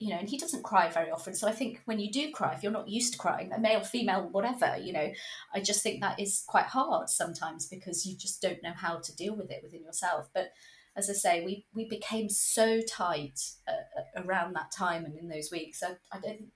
[0.00, 1.34] you know, and he doesn't cry very often.
[1.34, 3.80] So I think when you do cry, if you're not used to crying, a male,
[3.80, 5.10] female, whatever, you know,
[5.52, 9.16] I just think that is quite hard sometimes because you just don't know how to
[9.16, 10.28] deal with it within yourself.
[10.32, 10.52] But
[10.98, 15.28] as I say, we we became so tight uh, uh, around that time and in
[15.28, 15.82] those weeks.
[15.82, 16.50] I, I don't think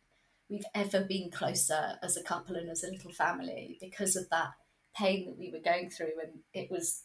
[0.51, 4.51] we've ever been closer as a couple and as a little family because of that
[4.97, 7.05] pain that we were going through, and it was,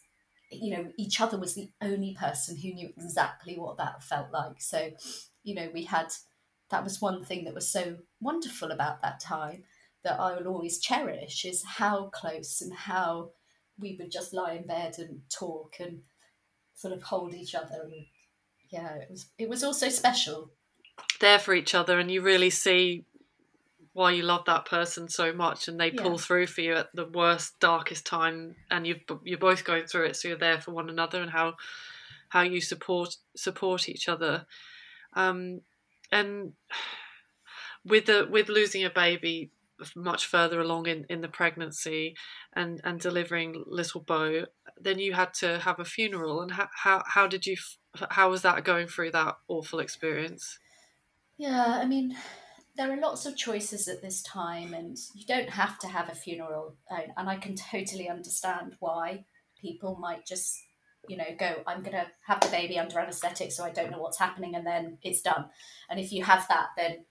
[0.50, 4.60] you know, each other was the only person who knew exactly what that felt like.
[4.60, 4.90] So,
[5.44, 6.08] you know, we had
[6.70, 9.62] that was one thing that was so wonderful about that time
[10.02, 13.30] that I will always cherish is how close and how
[13.78, 16.00] we would just lie in bed and talk and
[16.78, 17.92] sort of hold each other and
[18.70, 20.50] yeah it was it was also special
[21.20, 23.04] there for each other and you really see
[23.94, 26.16] why you love that person so much and they pull yeah.
[26.18, 30.14] through for you at the worst darkest time and you you're both going through it
[30.14, 31.54] so you're there for one another and how
[32.28, 34.46] how you support support each other
[35.14, 35.60] um,
[36.12, 36.52] and
[37.84, 39.50] with the with losing a baby
[39.94, 42.16] much further along in, in the pregnancy
[42.54, 44.44] and, and delivering little Beau,
[44.80, 46.40] then you had to have a funeral.
[46.40, 47.56] And how, how, how did you,
[48.10, 50.58] how was that going through that awful experience?
[51.36, 52.16] Yeah, I mean,
[52.76, 56.14] there are lots of choices at this time, and you don't have to have a
[56.14, 56.76] funeral.
[56.90, 59.24] And I can totally understand why
[59.60, 60.56] people might just,
[61.08, 64.00] you know, go, I'm going to have the baby under anaesthetic, so I don't know
[64.00, 65.46] what's happening, and then it's done.
[65.90, 67.04] And if you have that, then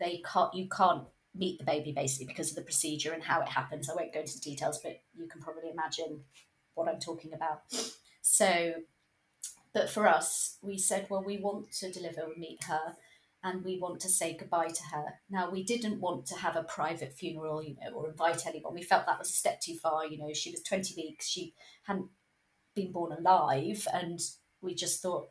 [0.00, 1.04] they can't, you can't
[1.36, 3.88] meet the baby basically because of the procedure and how it happens.
[3.88, 6.20] I won't go into details, but you can probably imagine
[6.74, 7.62] what I'm talking about.
[8.22, 8.74] So,
[9.72, 12.96] but for us, we said, well, we want to deliver and meet her
[13.44, 15.04] and we want to say goodbye to her.
[15.28, 18.72] Now, we didn't want to have a private funeral, you know, or invite anyone.
[18.72, 20.06] We felt that was a step too far.
[20.06, 22.08] You know, she was 20 weeks, she hadn't
[22.74, 24.18] been born alive, and
[24.62, 25.28] we just thought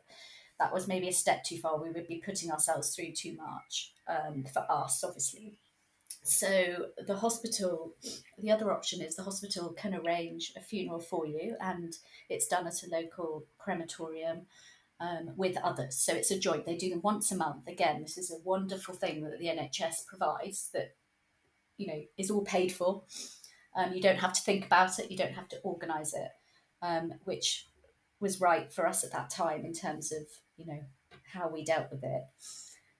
[0.60, 1.82] that was maybe a step too far.
[1.82, 5.58] We would be putting ourselves through too much um, for us, obviously.
[6.26, 7.94] So the hospital,
[8.38, 11.94] the other option is the hospital can arrange a funeral for you, and
[12.30, 14.46] it's done at a local crematorium
[15.00, 15.96] um, with others.
[15.96, 16.64] So it's a joint.
[16.64, 17.68] They do them once a month.
[17.68, 20.96] Again, this is a wonderful thing that the NHS provides that
[21.76, 23.02] you know is all paid for.
[23.76, 25.10] Um, you don't have to think about it.
[25.10, 26.30] You don't have to organise it,
[26.80, 27.66] um, which
[28.18, 30.22] was right for us at that time in terms of
[30.56, 30.80] you know
[31.34, 32.22] how we dealt with it.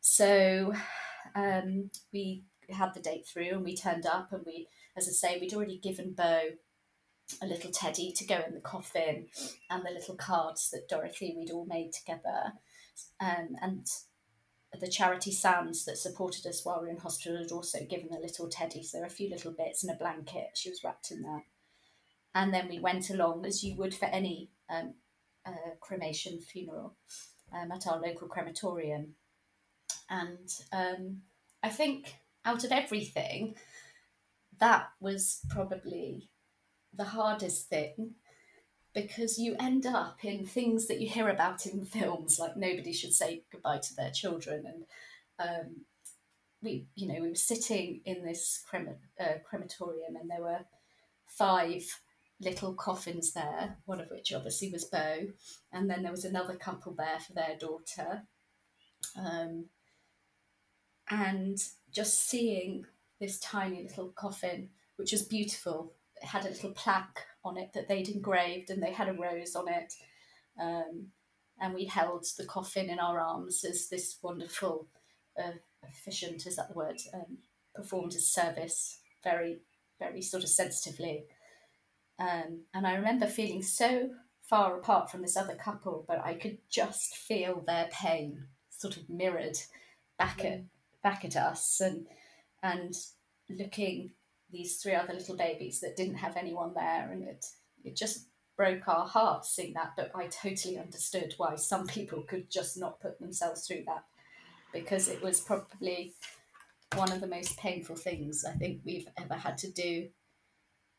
[0.02, 0.74] So
[1.34, 5.38] um, we had the date through and we turned up and we, as I say,
[5.40, 6.50] we'd already given Beau
[7.42, 9.26] a little teddy to go in the coffin
[9.70, 12.52] and the little cards that Dorothy we'd all made together.
[13.20, 13.86] Um, and
[14.80, 18.20] the charity Sands that supported us while we were in hospital had also given a
[18.20, 18.82] little teddy.
[18.82, 20.50] So there were a few little bits and a blanket.
[20.54, 21.42] She was wrapped in that.
[22.34, 24.94] And then we went along as you would for any um,
[25.46, 26.96] uh, cremation funeral
[27.52, 29.14] um, at our local crematorium.
[30.10, 31.22] And um,
[31.62, 33.54] I think out of everything,
[34.58, 36.30] that was probably
[36.92, 38.14] the hardest thing
[38.94, 43.12] because you end up in things that you hear about in films, like nobody should
[43.12, 44.64] say goodbye to their children.
[44.66, 44.84] And
[45.48, 45.76] um,
[46.62, 50.60] we, you know, we were sitting in this crema- uh, crematorium, and there were
[51.26, 51.82] five
[52.40, 55.26] little coffins there, one of which obviously was Beau,
[55.72, 58.22] and then there was another couple there for their daughter.
[59.18, 59.66] Um,
[61.10, 61.58] and
[61.92, 62.86] just seeing
[63.20, 65.92] this tiny little coffin, which was beautiful.
[66.22, 69.54] It had a little plaque on it that they'd engraved, and they had a rose
[69.54, 69.92] on it.
[70.60, 71.08] Um,
[71.60, 74.88] and we held the coffin in our arms as this wonderful
[75.38, 77.38] uh, officiant, is that the word, um,
[77.74, 79.60] performed his service very,
[79.98, 81.24] very sort of sensitively.
[82.18, 84.10] Um, and I remember feeling so
[84.42, 89.08] far apart from this other couple, but I could just feel their pain sort of
[89.08, 89.58] mirrored
[90.18, 90.60] back at
[91.04, 92.06] back at us and
[92.64, 92.94] and
[93.48, 94.10] looking
[94.50, 97.44] these three other little babies that didn't have anyone there and it
[97.84, 102.50] it just broke our hearts seeing that but I totally understood why some people could
[102.50, 104.04] just not put themselves through that
[104.72, 106.14] because it was probably
[106.94, 110.08] one of the most painful things I think we've ever had to do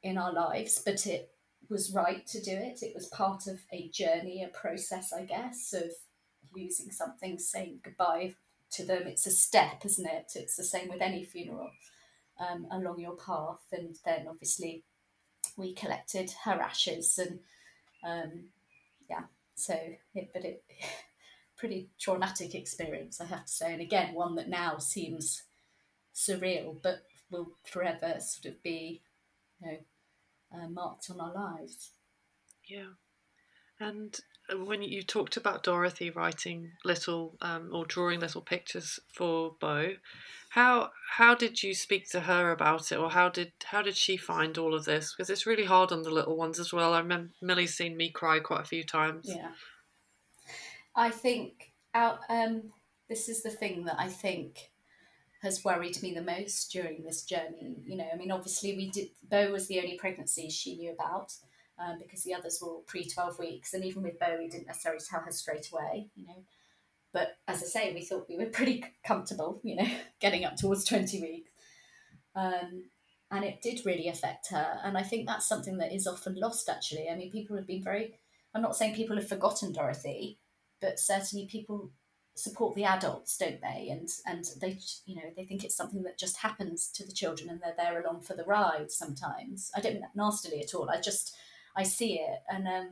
[0.04, 1.32] in our lives but it
[1.68, 2.84] was right to do it.
[2.84, 5.92] It was part of a journey a process I guess of
[6.56, 8.36] losing something saying goodbye
[8.76, 9.04] to them.
[9.06, 10.32] It's a step, isn't it?
[10.36, 11.70] It's the same with any funeral
[12.40, 13.66] um, along your path.
[13.72, 14.84] And then obviously
[15.58, 17.40] we collected her ashes and
[18.04, 18.46] um,
[19.10, 19.24] yeah,
[19.56, 19.78] so
[20.14, 20.64] it, but it
[21.58, 23.74] pretty traumatic experience, I have to say.
[23.74, 25.44] And again, one that now seems
[26.14, 29.02] surreal, but will forever sort of be,
[29.62, 29.78] you know,
[30.54, 31.92] uh, marked on our lives.
[32.68, 32.94] Yeah.
[33.80, 34.18] And
[34.54, 39.94] when you talked about Dorothy writing little um, or drawing little pictures for Beau,
[40.50, 44.18] how how did you speak to her about it, or how did how did she
[44.18, 45.14] find all of this?
[45.14, 46.94] Because it's really hard on the little ones as well.
[46.94, 49.26] I remember Millie's seen me cry quite a few times.
[49.28, 49.52] Yeah,
[50.96, 52.20] I think out.
[52.30, 52.72] Um,
[53.10, 54.72] this is the thing that I think
[55.42, 57.78] has worried me the most during this journey.
[57.86, 59.10] You know, I mean, obviously, we did.
[59.30, 61.34] Beau was the only pregnancy she knew about
[61.80, 65.02] um, because the others were pre twelve weeks, and even with Beau, we didn't necessarily
[65.08, 66.10] tell her straight away.
[66.16, 66.44] You know,
[67.14, 69.60] but as I say, we thought we were pretty comfortable.
[69.64, 69.88] You know,
[70.20, 71.52] getting up towards twenty weeks.
[72.36, 72.86] Um,
[73.32, 74.80] and it did really affect her.
[74.84, 77.10] And I think that's something that is often lost, actually.
[77.10, 78.20] I mean, people have been very,
[78.54, 80.38] I'm not saying people have forgotten Dorothy,
[80.80, 81.92] but certainly people
[82.36, 83.90] support the adults, don't they?
[83.90, 87.50] And and they, you know, they think it's something that just happens to the children,
[87.50, 88.92] and they're there along for the ride.
[88.92, 90.90] Sometimes I don't nastily at all.
[90.90, 91.36] I just
[91.76, 92.90] I see it, and um,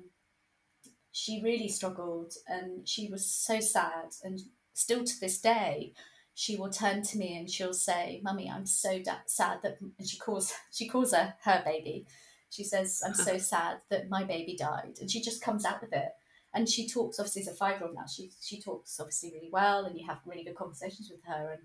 [1.12, 4.40] she really struggled, and she was so sad, and
[4.74, 5.94] still to this day,
[6.36, 10.08] she will turn to me and she'll say, "Mummy, I'm so da- sad that," and
[10.08, 12.08] she calls she calls her her baby.
[12.50, 15.94] She says, "I'm so sad that my baby died," and she just comes out with
[15.94, 16.14] it
[16.54, 19.50] and she talks obviously as a five year old now she she talks obviously really
[19.52, 21.64] well and you have really good conversations with her and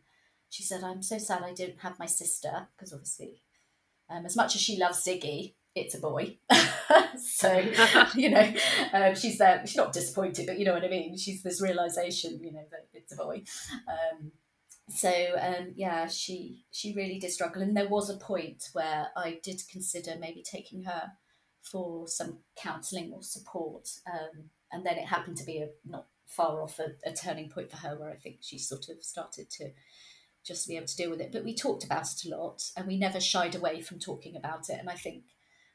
[0.48, 3.42] she said i'm so sad i didn't have my sister because obviously
[4.11, 6.36] um, as much as she loves ziggy it's a boy
[7.18, 7.64] so
[8.14, 8.52] you know
[8.92, 12.40] um, she's there she's not disappointed but you know what i mean she's this realization
[12.42, 13.42] you know that it's a boy
[13.88, 14.32] um,
[14.88, 19.38] so um, yeah she she really did struggle and there was a point where i
[19.42, 21.12] did consider maybe taking her
[21.62, 26.62] for some counselling or support um, and then it happened to be a not far
[26.62, 29.70] off a, a, turning point for her where I think she sort of started to
[30.44, 31.32] just be able to deal with it.
[31.32, 34.68] But we talked about it a lot and we never shied away from talking about
[34.68, 34.78] it.
[34.78, 35.24] And I think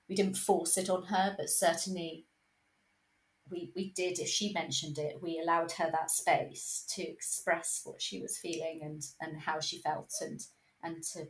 [0.08, 2.26] we didn't force it on her, but certainly
[3.50, 8.02] we, we did, if she mentioned it, we allowed her that space to express what
[8.02, 10.42] she was feeling and, and how she felt and
[10.84, 11.28] and to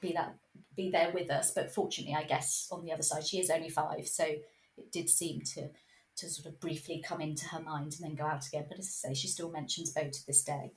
[0.00, 0.36] be that
[0.76, 1.52] be there with us.
[1.52, 5.08] But fortunately, I guess on the other side, she is only five, so it did
[5.08, 5.68] seem to
[6.16, 8.66] to sort of briefly come into her mind and then go out again.
[8.68, 10.72] But as I say, she still mentions Beau to this day.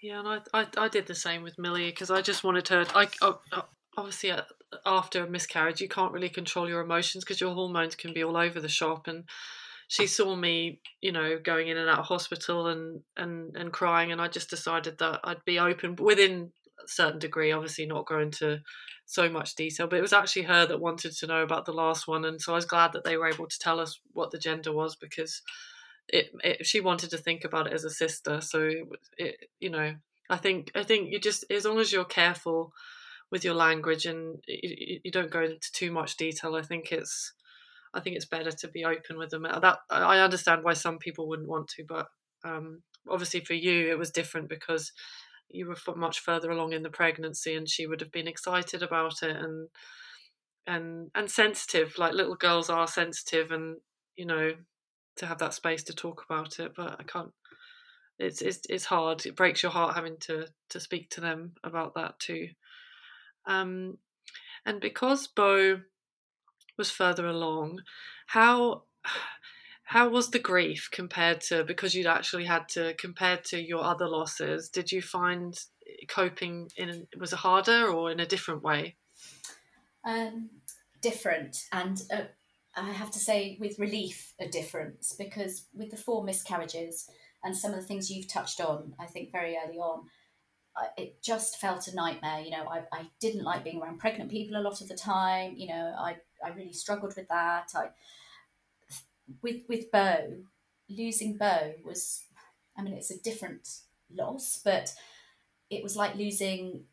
[0.00, 2.86] Yeah, and I, I, I did the same with Millie because I just wanted her.
[2.94, 3.08] I
[3.96, 4.42] obviously uh,
[4.84, 8.36] after a miscarriage, you can't really control your emotions because your hormones can be all
[8.36, 9.08] over the shop.
[9.08, 9.24] And
[9.88, 14.12] she saw me, you know, going in and out of hospital and and and crying,
[14.12, 16.52] and I just decided that I'd be open within
[16.84, 17.52] a certain degree.
[17.52, 18.60] Obviously, not going to
[19.06, 22.08] so much detail, but it was actually her that wanted to know about the last
[22.08, 24.38] one, and so I was glad that they were able to tell us what the
[24.38, 25.42] gender was because
[26.08, 28.40] it, it she wanted to think about it as a sister.
[28.40, 28.86] So it,
[29.18, 29.94] it, you know,
[30.28, 32.72] I think I think you just as long as you're careful
[33.30, 37.32] with your language and you, you don't go into too much detail, I think it's
[37.94, 39.42] I think it's better to be open with them.
[39.44, 42.06] That I understand why some people wouldn't want to, but
[42.44, 44.92] um, obviously for you it was different because
[45.48, 49.22] you were much further along in the pregnancy and she would have been excited about
[49.22, 49.68] it and
[50.66, 51.98] and and sensitive.
[51.98, 53.76] Like little girls are sensitive and
[54.16, 54.52] you know
[55.16, 57.30] to have that space to talk about it but i can't
[58.18, 59.26] it's it's it's hard.
[59.26, 62.48] It breaks your heart having to to speak to them about that too
[63.46, 63.98] um
[64.64, 65.80] and because beau
[66.78, 67.80] was further along
[68.26, 68.82] how
[69.84, 74.08] how was the grief compared to because you'd actually had to compared to your other
[74.08, 75.54] losses did you find
[76.08, 78.96] coping in was it harder or in a different way?
[80.04, 80.50] Um,
[81.00, 82.22] different and uh,
[82.76, 87.08] i have to say with relief a difference because with the four miscarriages
[87.44, 90.04] and some of the things you've touched on i think very early on
[90.96, 94.58] it just felt a nightmare you know I, I didn't like being around pregnant people
[94.58, 97.70] a lot of the time you know i, I really struggled with that.
[97.74, 97.88] I
[99.42, 100.44] with with Beau,
[100.88, 102.22] losing Beau was,
[102.76, 103.68] I mean, it's a different
[104.12, 104.94] loss, but
[105.70, 106.84] it was like losing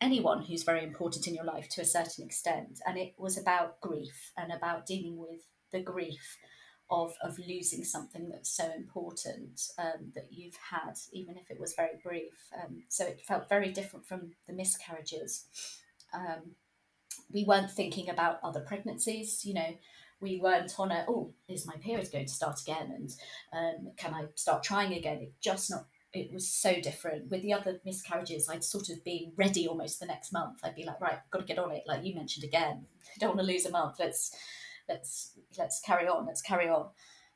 [0.00, 3.80] anyone who's very important in your life to a certain extent, and it was about
[3.80, 6.38] grief and about dealing with the grief
[6.92, 11.74] of of losing something that's so important um, that you've had, even if it was
[11.74, 12.34] very brief.
[12.54, 15.46] Um, so it felt very different from the miscarriages.
[16.12, 16.52] Um,
[17.32, 19.74] we weren't thinking about other pregnancies, you know.
[20.20, 22.92] We weren't on a oh is my period going to start again?
[22.94, 23.10] And
[23.52, 25.18] um, can i start trying again?
[25.18, 27.30] It just not it was so different.
[27.30, 30.58] With the other miscarriages i'd sort of been ready almost the next month.
[30.62, 32.84] I'd be like right got to get on it like you mentioned again.
[33.06, 33.96] I don't want to lose a month.
[33.98, 34.36] Let's
[34.88, 36.88] let's let's carry on let's carry on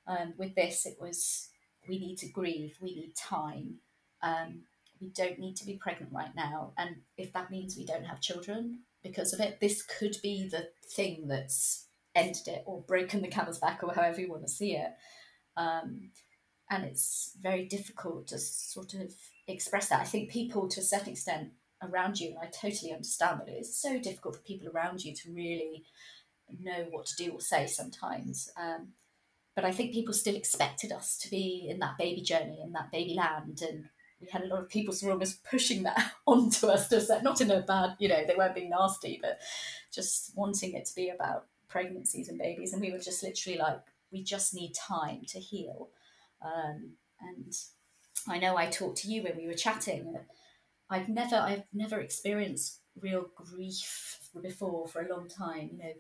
[0.07, 1.49] um, with this it was
[1.89, 3.77] we need to grieve we need time
[4.23, 4.63] um,
[5.01, 8.21] we don't need to be pregnant right now and if that means we don't have
[8.21, 11.87] children because of it this could be the thing that's
[12.17, 14.91] ended it or broken the camel's back or however you want to see it.
[15.57, 16.11] Um,
[16.71, 19.15] and it's very difficult to sort of
[19.47, 20.01] express that.
[20.01, 21.51] I think people, to a certain extent,
[21.83, 25.15] around you, and I totally understand that it is so difficult for people around you
[25.15, 25.85] to really
[26.61, 28.51] know what to do or say sometimes.
[28.57, 28.89] Um,
[29.55, 32.93] but I think people still expected us to be in that baby journey, in that
[32.93, 33.87] baby land, and
[34.21, 37.41] we had a lot of people who almost pushing that onto us to say, not
[37.41, 39.39] in a bad, you know, they weren't being nasty, but
[39.93, 42.73] just wanting it to be about pregnancies and babies.
[42.73, 43.81] And we were just literally like,
[44.13, 45.89] we just need time to heal.
[46.43, 47.53] Um, and
[48.29, 50.17] I know I talked to you when we were chatting.
[50.89, 55.71] I've never, I've never experienced real grief before for a long time.
[55.73, 55.93] You know,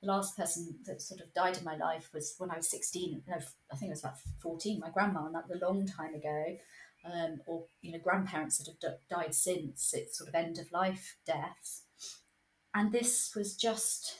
[0.00, 3.22] the last person that sort of died in my life was when I was 16.
[3.28, 3.36] No,
[3.72, 4.80] I think it was about 14.
[4.80, 6.56] My grandma, and that was a long time ago.
[7.02, 9.94] Um, or you know, grandparents that have d- died since.
[9.94, 11.84] It's sort of end of life deaths,
[12.74, 14.18] and this was just.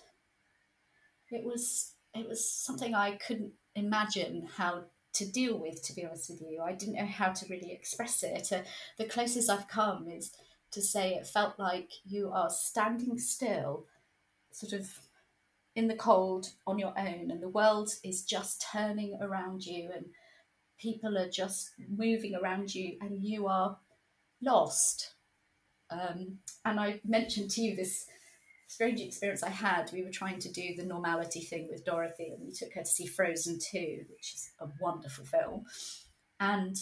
[1.30, 5.82] It was it was something I couldn't imagine how to deal with.
[5.82, 8.50] To be honest with you, I didn't know how to really express it.
[8.50, 8.62] Uh,
[8.96, 10.32] the closest I've come is
[10.70, 13.86] to say it felt like you are standing still,
[14.52, 14.88] sort of
[15.76, 20.06] in the cold on your own, and the world is just turning around you, and
[20.78, 23.78] people are just moving around you, and you are
[24.42, 25.14] lost.
[25.90, 28.06] Um, and I mentioned to you this
[28.66, 29.90] strange experience I had.
[29.92, 32.86] We were trying to do the normality thing with Dorothy, and we took her to
[32.86, 35.64] see Frozen 2, which is a wonderful film.
[36.38, 36.76] And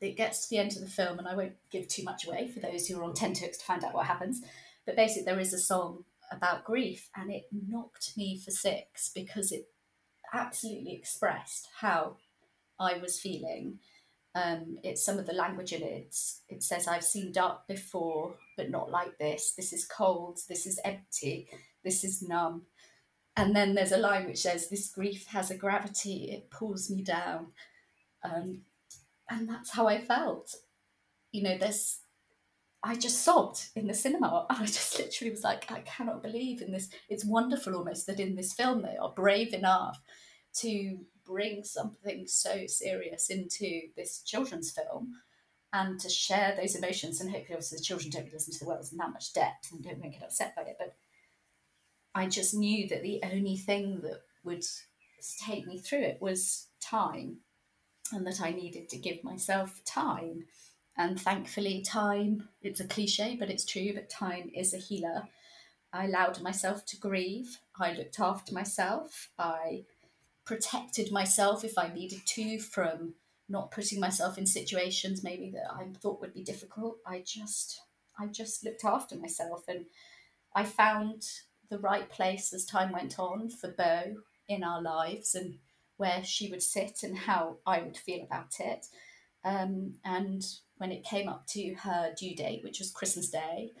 [0.00, 2.48] it gets to the end of the film, and I won't give too much away
[2.48, 4.42] for those who are on Tenterhooks to find out what happens.
[4.84, 9.52] But basically, there is a song about grief, and it knocked me for six because
[9.52, 9.68] it
[10.32, 12.16] absolutely expressed how
[12.78, 13.78] I was feeling.
[14.34, 16.16] Um, it's some of the language in it.
[16.48, 19.52] It says, I've seen dark before, but not like this.
[19.56, 20.40] This is cold.
[20.48, 21.48] This is empty.
[21.84, 22.62] This is numb.
[23.36, 26.30] And then there's a line which says, This grief has a gravity.
[26.30, 27.48] It pulls me down.
[28.24, 28.62] Um,
[29.28, 30.54] and that's how I felt.
[31.30, 32.00] You know, there's
[32.84, 34.46] I just sobbed in the cinema.
[34.50, 36.88] I just literally was like, I cannot believe in this.
[37.08, 40.00] It's wonderful almost that in this film they are brave enough
[40.56, 45.12] to bring something so serious into this children's film
[45.72, 47.20] and to share those emotions.
[47.20, 49.82] And hopefully, obviously, the children don't listen to the words in that much depth and
[49.82, 50.76] don't get upset by it.
[50.78, 50.94] But
[52.14, 54.64] I just knew that the only thing that would
[55.46, 57.38] take me through it was time
[58.12, 60.44] and that I needed to give myself time
[60.96, 65.28] and thankfully, time, it's a cliche, but it's true, but time is a healer.
[65.92, 67.58] I allowed myself to grieve.
[67.78, 69.30] I looked after myself.
[69.38, 69.84] I
[70.44, 73.14] protected myself if I needed to from
[73.48, 76.96] not putting myself in situations maybe that I thought would be difficult.
[77.06, 77.80] I just
[78.18, 79.86] I just looked after myself and
[80.54, 81.24] I found
[81.70, 84.16] the right place as time went on for Beau
[84.48, 85.58] in our lives and
[85.96, 88.86] where she would sit and how I would feel about it.
[89.44, 90.44] Um, and
[90.76, 93.72] when it came up to her due date, which was Christmas Day,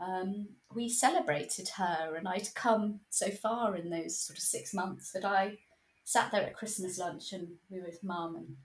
[0.00, 2.14] um, we celebrated her.
[2.16, 5.58] And I'd come so far in those sort of six months that I
[6.04, 8.56] sat there at Christmas lunch and we were with mum and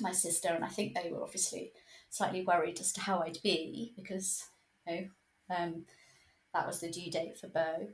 [0.00, 0.48] my sister.
[0.48, 1.72] And I think they were obviously
[2.10, 4.44] slightly worried as to how I'd be because,
[4.86, 5.84] you know, um,
[6.54, 7.88] that was the due date for Beau.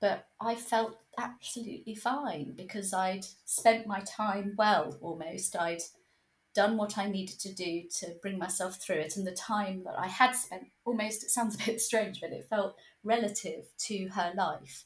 [0.00, 5.54] But I felt absolutely fine because I'd spent my time well almost.
[5.56, 5.82] I'd
[6.54, 9.16] done what I needed to do to bring myself through it.
[9.16, 12.48] And the time that I had spent, almost, it sounds a bit strange, but it
[12.48, 14.84] felt relative to her life.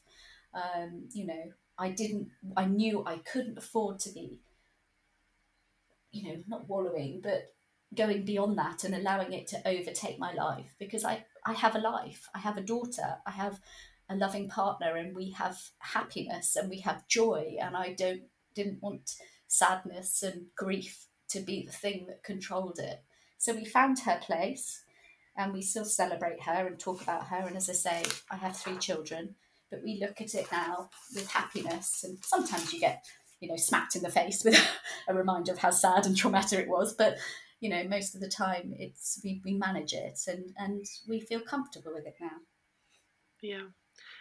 [0.53, 4.39] Um, you know, I didn't, I knew I couldn't afford to be,
[6.11, 7.53] you know, not wallowing, but
[7.95, 11.79] going beyond that and allowing it to overtake my life because I, I have a
[11.79, 13.59] life, I have a daughter, I have
[14.09, 17.57] a loving partner, and we have happiness and we have joy.
[17.59, 18.21] And I don't,
[18.53, 19.15] didn't want
[19.47, 23.03] sadness and grief to be the thing that controlled it.
[23.37, 24.83] So we found her place
[25.37, 27.45] and we still celebrate her and talk about her.
[27.47, 29.35] And as I say, I have three children,
[29.69, 32.03] but we look at it now with happiness.
[32.03, 33.05] And sometimes you get,
[33.39, 34.57] you know, smacked in the face with
[35.07, 36.93] a reminder of how sad and traumatic it was.
[36.93, 37.17] But,
[37.59, 41.41] you know, most of the time it's we, we manage it and, and we feel
[41.41, 42.37] comfortable with it now.
[43.41, 43.63] Yeah.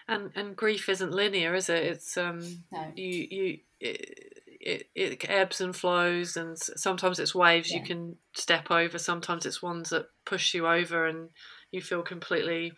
[0.07, 1.83] And and grief isn't linear, is it?
[1.83, 2.93] It's um no.
[2.95, 7.79] you you it, it, it ebbs and flows, and sometimes it's waves yeah.
[7.79, 8.97] you can step over.
[8.99, 11.29] Sometimes it's ones that push you over, and
[11.71, 12.73] you feel completely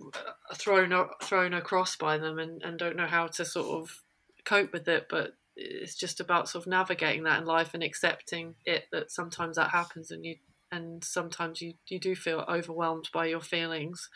[0.00, 3.90] uh, thrown thrown across by them, and, and don't know how to sort of
[4.44, 5.08] cope with it.
[5.10, 9.56] But it's just about sort of navigating that in life and accepting it that sometimes
[9.56, 10.36] that happens, and you
[10.70, 14.08] and sometimes you you do feel overwhelmed by your feelings.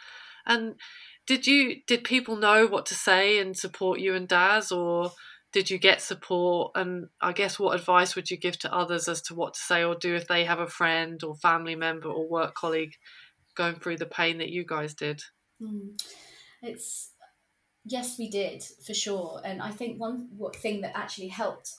[0.46, 0.76] And
[1.26, 5.10] did you did people know what to say and support you and Daz, or
[5.52, 6.72] did you get support?
[6.74, 9.84] And i guess what advice would you give to others as to what to say
[9.84, 12.94] or do if they have a friend or family member or work colleague
[13.56, 15.22] going through the pain that you guys did?
[15.60, 16.00] Mm.
[16.62, 17.10] it's
[17.84, 19.40] yes we did for sure.
[19.44, 21.74] And i think one thing that actually helped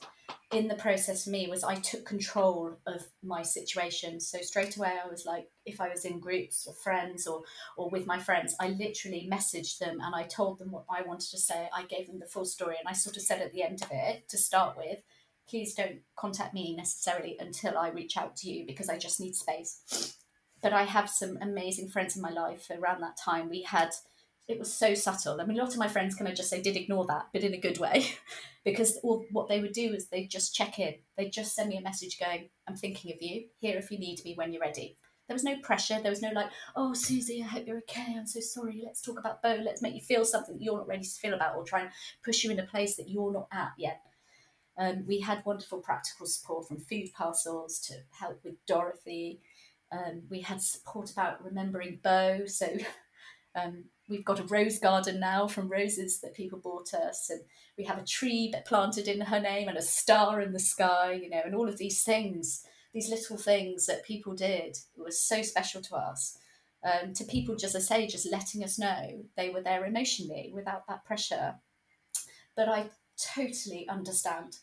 [0.51, 4.19] in the process for me was I took control of my situation.
[4.19, 7.43] So straight away I was like, if I was in groups or friends or
[7.77, 11.31] or with my friends, I literally messaged them and I told them what I wanted
[11.31, 11.69] to say.
[11.73, 13.89] I gave them the full story and I sort of said at the end of
[13.91, 14.99] it to start with,
[15.49, 19.35] please don't contact me necessarily until I reach out to you because I just need
[19.35, 20.17] space.
[20.61, 23.49] But I have some amazing friends in my life around that time.
[23.49, 23.91] We had
[24.51, 25.39] it was so subtle.
[25.39, 27.43] I mean, a lot of my friends kind of just say did ignore that, but
[27.43, 28.05] in a good way,
[28.65, 30.95] because all, what they would do is they'd just check in.
[31.17, 33.45] They'd just send me a message going, "I'm thinking of you.
[33.59, 34.97] Here if you need me when you're ready."
[35.27, 35.99] There was no pressure.
[36.01, 38.15] There was no like, "Oh, Susie, I hope you're okay.
[38.17, 38.81] I'm so sorry.
[38.85, 39.59] Let's talk about Beau.
[39.63, 41.89] Let's make you feel something you're not ready to feel about, or try and
[42.23, 44.01] push you in a place that you're not at yet."
[44.77, 49.41] Um, we had wonderful practical support from food parcels to help with Dorothy.
[49.91, 52.67] Um, we had support about remembering Beau, so
[53.55, 57.41] um, we've got a rose garden now from roses that people bought us, and
[57.77, 61.29] we have a tree planted in her name and a star in the sky, you
[61.29, 65.41] know, and all of these things, these little things that people did it was so
[65.41, 66.37] special to us.
[66.83, 70.51] Um, to people, just as I say, just letting us know they were there emotionally
[70.53, 71.55] without that pressure.
[72.55, 74.57] But I totally understand.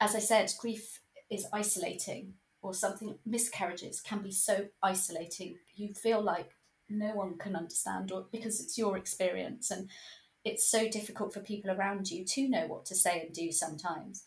[0.00, 1.00] As I said, grief
[1.30, 5.56] is isolating, or something miscarriages can be so isolating.
[5.74, 6.50] You feel like
[6.98, 9.88] no one can understand or because it's your experience and
[10.44, 14.24] it's so difficult for people around you to know what to say and do sometimes.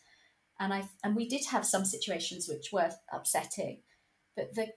[0.60, 3.82] And i and we did have some situations which were upsetting
[4.36, 4.68] but the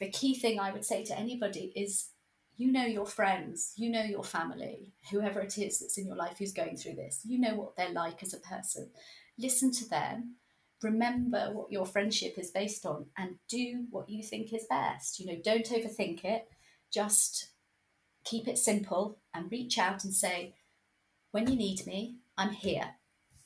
[0.00, 2.08] the key thing i would say to anybody is
[2.56, 6.36] you know your friends you know your family whoever it is that's in your life
[6.38, 8.90] who's going through this you know what they're like as a person.
[9.38, 10.34] Listen to them
[10.82, 15.20] remember what your friendship is based on and do what you think is best.
[15.20, 16.48] You know don't overthink it
[16.92, 17.50] just
[18.24, 20.54] keep it simple and reach out and say,
[21.30, 22.94] when you need me, I'm here.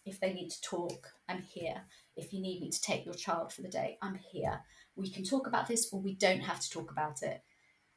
[0.04, 1.82] If they need to talk, I'm here.
[2.16, 4.60] If you need me to take your child for the day, I'm here.
[4.96, 7.42] We can talk about this or we don't have to talk about it.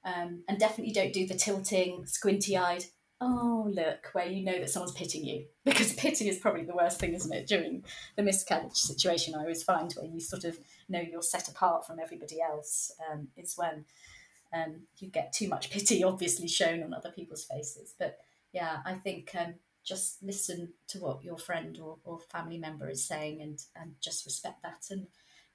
[0.06, 2.86] Um, and definitely don't do the tilting, squinty eyed,
[3.20, 5.46] oh, look, where you know that someone's pitting you.
[5.66, 7.46] Because pity is probably the worst thing, isn't it?
[7.46, 7.84] During
[8.16, 12.00] the miscarriage situation, I always find where you sort of know you're set apart from
[12.00, 13.84] everybody else um, is when
[14.54, 17.94] um, you get too much pity obviously shown on other people's faces.
[17.98, 18.18] But
[18.54, 23.08] yeah, I think um, just listen to what your friend or, or family member is
[23.08, 25.08] saying and, and just respect that and,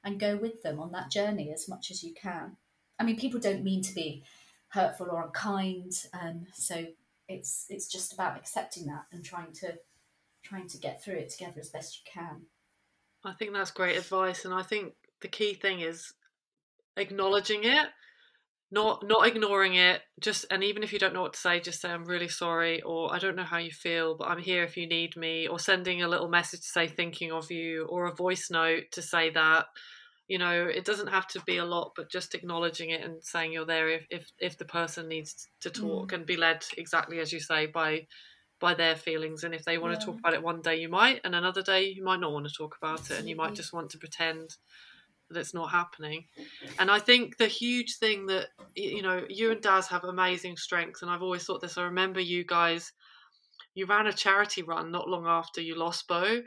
[0.05, 2.57] and go with them on that journey as much as you can.
[2.99, 4.25] I mean, people don't mean to be
[4.69, 6.87] hurtful or unkind, um, so
[7.29, 9.75] it's it's just about accepting that and trying to
[10.43, 12.43] trying to get through it together as best you can.
[13.25, 16.13] I think that's great advice, and I think the key thing is
[16.97, 17.89] acknowledging it
[18.73, 21.81] not not ignoring it just and even if you don't know what to say just
[21.81, 24.77] say i'm really sorry or i don't know how you feel but i'm here if
[24.79, 28.15] you need me or sending a little message to say thinking of you or a
[28.15, 29.67] voice note to say that
[30.27, 33.53] you know it doesn't have to be a lot but just acknowledging it and saying
[33.53, 36.15] you're there if if, if the person needs to talk mm.
[36.15, 38.07] and be led exactly as you say by
[38.59, 39.99] by their feelings and if they want yeah.
[39.99, 42.47] to talk about it one day you might and another day you might not want
[42.47, 44.49] to talk about it and you might just want to pretend
[45.33, 46.27] that it's not happening.
[46.79, 51.03] And I think the huge thing that you know, you and Daz have amazing strengths,
[51.03, 51.79] and I've always thought this.
[51.79, 52.93] I remember you guys,
[53.75, 56.43] you ran a charity run not long after you lost Beau,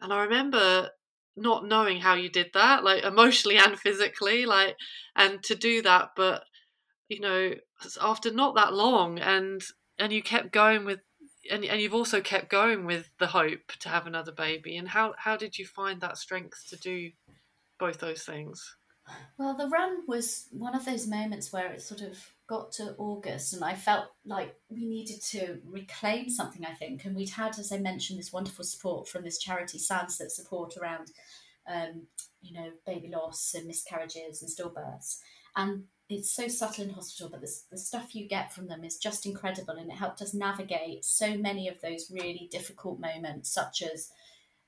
[0.00, 0.90] and I remember
[1.36, 4.76] not knowing how you did that, like emotionally and physically, like,
[5.16, 6.44] and to do that, but
[7.08, 7.54] you know,
[8.00, 9.62] after not that long, and
[9.98, 11.00] and you kept going with
[11.50, 15.14] and, and you've also kept going with the hope to have another baby and how
[15.18, 17.10] how did you find that strength to do
[17.78, 18.76] both those things?
[19.38, 23.52] Well, the run was one of those moments where it sort of got to August,
[23.52, 27.04] and I felt like we needed to reclaim something, I think.
[27.04, 30.76] And we'd had, as I mentioned, this wonderful support from this charity, Sands, that support
[30.76, 31.10] around,
[31.70, 32.06] um,
[32.40, 35.18] you know, baby loss and miscarriages and stillbirths.
[35.56, 38.96] And it's so subtle in hospital, but the, the stuff you get from them is
[38.96, 39.74] just incredible.
[39.74, 44.10] And it helped us navigate so many of those really difficult moments, such as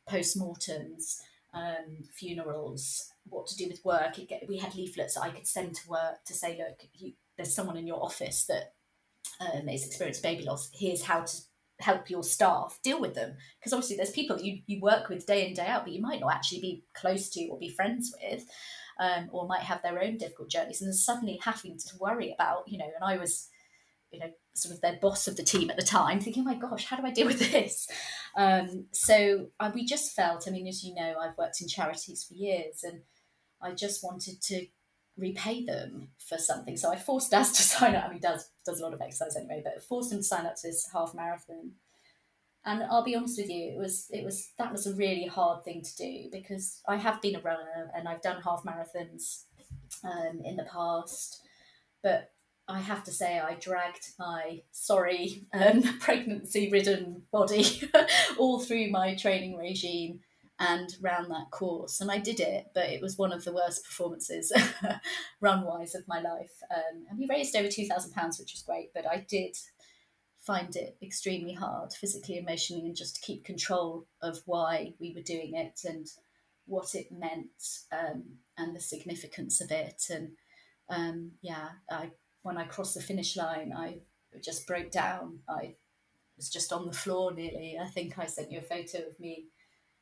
[0.09, 1.21] postmortems
[1.55, 4.17] um, funerals, what to do with work.
[4.29, 7.55] Get, we had leaflets that I could send to work to say, look, you, there's
[7.55, 8.75] someone in your office that
[9.41, 10.71] um, has experienced baby loss.
[10.73, 11.37] Here's how to
[11.81, 13.37] help your staff deal with them.
[13.59, 16.21] Because obviously, there's people you, you work with day in, day out, but you might
[16.21, 18.45] not actually be close to or be friends with.
[18.99, 22.79] Um, or might have their own difficult journeys, and suddenly having to worry about, you
[22.79, 23.51] know, and I was
[24.11, 26.55] you know, sort of their boss of the team at the time, thinking, oh my
[26.55, 27.89] gosh, how do I deal with this?
[28.37, 32.25] Um, so uh, we just felt, I mean, as you know, I've worked in charities
[32.25, 33.01] for years and
[33.61, 34.67] I just wanted to
[35.17, 36.77] repay them for something.
[36.77, 38.05] So I forced Daz to sign up.
[38.05, 40.57] I mean, Daz does a lot of exercise anyway, but forced him to sign up
[40.57, 41.73] to this half marathon.
[42.65, 45.65] And I'll be honest with you, it was it was that was a really hard
[45.65, 49.45] thing to do because I have been a runner and I've done half marathons
[50.03, 51.43] um, in the past,
[52.03, 52.33] but
[52.69, 57.83] I have to say I dragged my sorry um, pregnancy ridden body
[58.39, 60.21] all through my training regime
[60.59, 62.01] and ran that course.
[62.01, 64.53] And I did it, but it was one of the worst performances
[65.41, 66.62] run wise of my life.
[66.75, 69.57] Um, and we raised over £2,000, which was great, but I did
[70.41, 75.23] find it extremely hard physically, emotionally, and just to keep control of why we were
[75.23, 76.07] doing it and
[76.67, 78.25] what it meant um,
[78.57, 80.05] and the significance of it.
[80.09, 80.31] And
[80.89, 82.11] um, yeah, I,
[82.47, 83.99] when I crossed the finish line, I
[84.43, 85.41] just broke down.
[85.49, 85.75] I
[86.37, 87.77] was just on the floor nearly.
[87.81, 89.47] I think I sent you a photo of me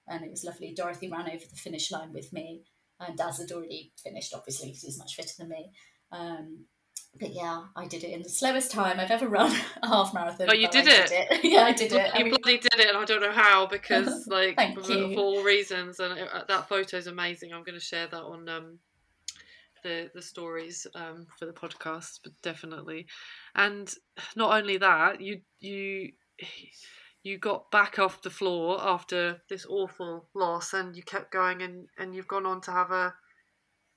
[0.08, 0.74] and it was lovely.
[0.76, 2.62] Dorothy ran over the finish line with me,
[3.00, 5.70] and Daz had already finished, obviously, because he's much fitter than me.
[6.12, 6.66] Um,
[7.18, 10.48] but yeah, I did it in the slowest time I've ever run a half marathon.
[10.50, 11.08] Oh, you did it.
[11.08, 11.44] did it.
[11.44, 12.06] yeah, I did it.
[12.06, 15.14] You I mean, bloody did it, and I don't know how because, like, for, for
[15.16, 16.00] all reasons.
[16.00, 17.52] And it, that photo is amazing.
[17.52, 18.78] I'm going to share that on um,
[19.84, 23.06] the the stories um, for the podcast, but definitely.
[23.54, 23.88] And
[24.34, 26.10] not only that, you you
[27.22, 31.86] you got back off the floor after this awful loss, and you kept going, and
[31.96, 33.14] and you've gone on to have a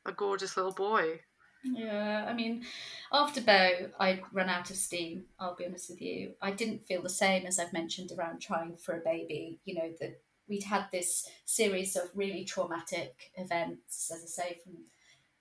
[0.06, 1.22] a gorgeous little boy.
[1.64, 2.64] Yeah, I mean,
[3.12, 5.26] after Beau, I run out of steam.
[5.40, 6.34] I'll be honest with you.
[6.42, 9.60] I didn't feel the same as I've mentioned around trying for a baby.
[9.66, 14.78] You know that we'd had this series of really traumatic events, as I say, from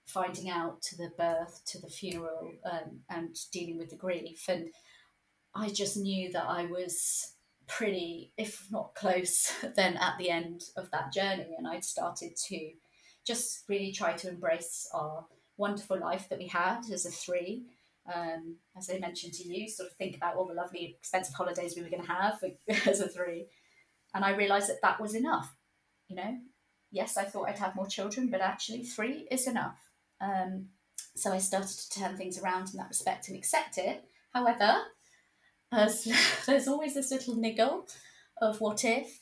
[0.06, 4.68] finding out to the birth to the funeral um, and dealing with the grief, and
[5.54, 7.32] I just knew that I was
[7.66, 12.70] pretty, if not close, then at the end of that journey, and I'd started to
[13.26, 15.26] just really try to embrace our
[15.56, 17.64] wonderful life that we had as a three.
[18.12, 21.74] Um, as I mentioned to you, sort of think about all the lovely, expensive holidays
[21.74, 22.38] we were going to have
[22.86, 23.46] as a three.
[24.14, 25.56] And I realised that that was enough.
[26.08, 26.36] You know,
[26.92, 29.78] yes, I thought I'd have more children, but actually, three is enough.
[30.20, 30.68] Um,
[31.14, 34.04] so I started to turn things around in that respect and accept it.
[34.32, 34.82] However,
[35.72, 36.08] as
[36.46, 37.86] there's always this little niggle
[38.40, 39.20] of what if.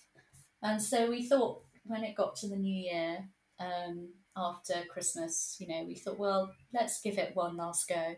[0.63, 3.29] And so we thought when it got to the new year,
[3.61, 8.17] um, after Christmas, you know, we thought, well, let's give it one last go.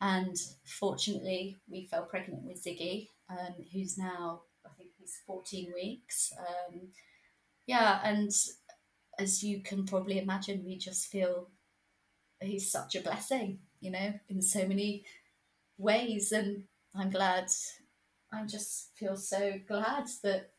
[0.00, 0.36] And
[0.66, 6.32] fortunately, we fell pregnant with Ziggy, um, who's now, I think he's 14 weeks.
[6.38, 6.88] Um,
[7.66, 8.30] yeah, and
[9.18, 11.48] as you can probably imagine, we just feel
[12.44, 15.04] he's such a blessing, you know, in so many
[15.78, 16.32] ways.
[16.32, 16.64] And
[16.94, 17.48] I'm glad,
[18.32, 20.50] I just feel so glad that,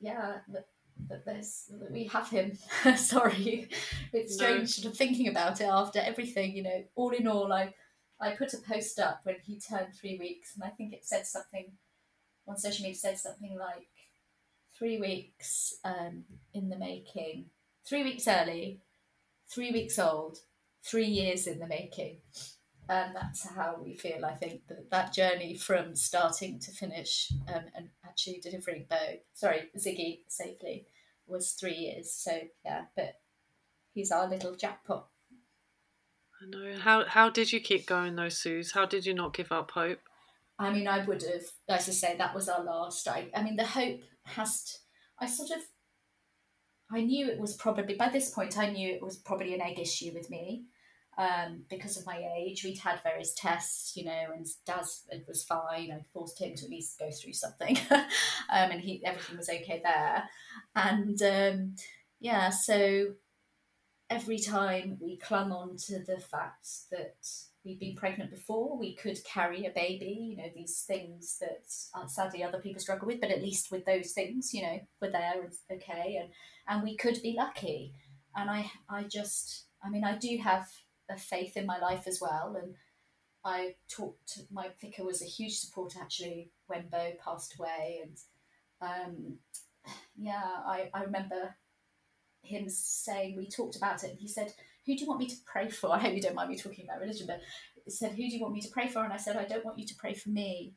[0.00, 0.66] yeah, that
[1.08, 2.56] that there's that we have him.
[2.96, 3.68] Sorry,
[4.12, 4.44] it's No.
[4.46, 6.54] strange sort of thinking about it after everything.
[6.56, 7.74] You know, all in all, I
[8.20, 11.26] I put a post up when he turned three weeks, and I think it said
[11.26, 11.72] something
[12.46, 13.88] on social media said something like
[14.76, 17.46] three weeks um, in the making,
[17.86, 18.80] three weeks early,
[19.52, 20.38] three weeks old,
[20.82, 22.18] three years in the making.
[22.88, 24.24] And that's how we feel.
[24.24, 29.70] I think that that journey from starting to finish um, and actually delivering Beau, sorry,
[29.78, 30.86] Ziggy safely,
[31.26, 32.10] was three years.
[32.12, 32.32] So
[32.64, 33.20] yeah, but
[33.94, 35.06] he's our little jackpot.
[36.42, 36.78] I know.
[36.78, 38.72] How how did you keep going though, Suze?
[38.72, 40.00] How did you not give up hope?
[40.58, 43.08] I mean, I would have, as I say, that was our last.
[43.08, 44.64] I, I mean, the hope has.
[44.64, 44.78] To,
[45.20, 45.58] I sort of.
[46.90, 48.58] I knew it was probably by this point.
[48.58, 50.64] I knew it was probably an egg issue with me,
[51.18, 52.64] um, because of my age.
[52.64, 55.92] We'd had various tests, you know, and Daz it was fine.
[55.92, 58.06] I forced him to at least go through something, um,
[58.50, 60.24] and he everything was okay there.
[60.74, 61.74] And um,
[62.20, 63.14] yeah, so
[64.10, 67.16] every time we clung on to the fact that
[67.64, 72.06] we'd been pregnant before, we could carry a baby, you know, these things that uh,
[72.06, 75.42] sadly other people struggle with, but at least with those things, you know, were there
[75.42, 76.30] and okay, and
[76.68, 77.94] and we could be lucky.
[78.34, 80.66] And I, I just, I mean, I do have
[81.10, 82.74] a faith in my life as well, and
[83.44, 84.38] I talked.
[84.50, 88.16] My vicar was a huge support actually when Beau passed away, and
[88.80, 89.38] um,
[90.16, 91.56] yeah, I, I remember
[92.42, 94.52] him saying we talked about it, and he said,
[94.86, 96.84] "Who do you want me to pray for?" I hope you don't mind me talking
[96.84, 97.40] about religion, but
[97.84, 99.64] he said, "Who do you want me to pray for?" And I said, "I don't
[99.64, 100.74] want you to pray for me."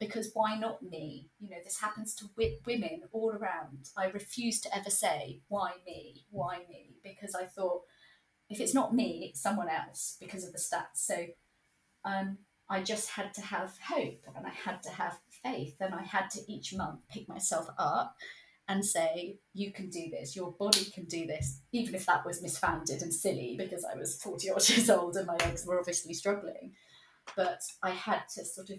[0.00, 1.28] Because why not me?
[1.40, 3.88] You know, this happens to wi- women all around.
[3.96, 6.24] I refuse to ever say, why me?
[6.30, 6.94] Why me?
[7.02, 7.82] Because I thought,
[8.50, 10.94] if it's not me, it's someone else because of the stats.
[10.94, 11.26] So
[12.04, 12.38] um,
[12.68, 16.30] I just had to have hope and I had to have faith and I had
[16.30, 18.16] to each month pick myself up
[18.68, 22.42] and say, you can do this, your body can do this, even if that was
[22.42, 26.12] misfounded and silly because I was 40 odd years old and my legs were obviously
[26.12, 26.72] struggling.
[27.34, 28.78] But I had to sort of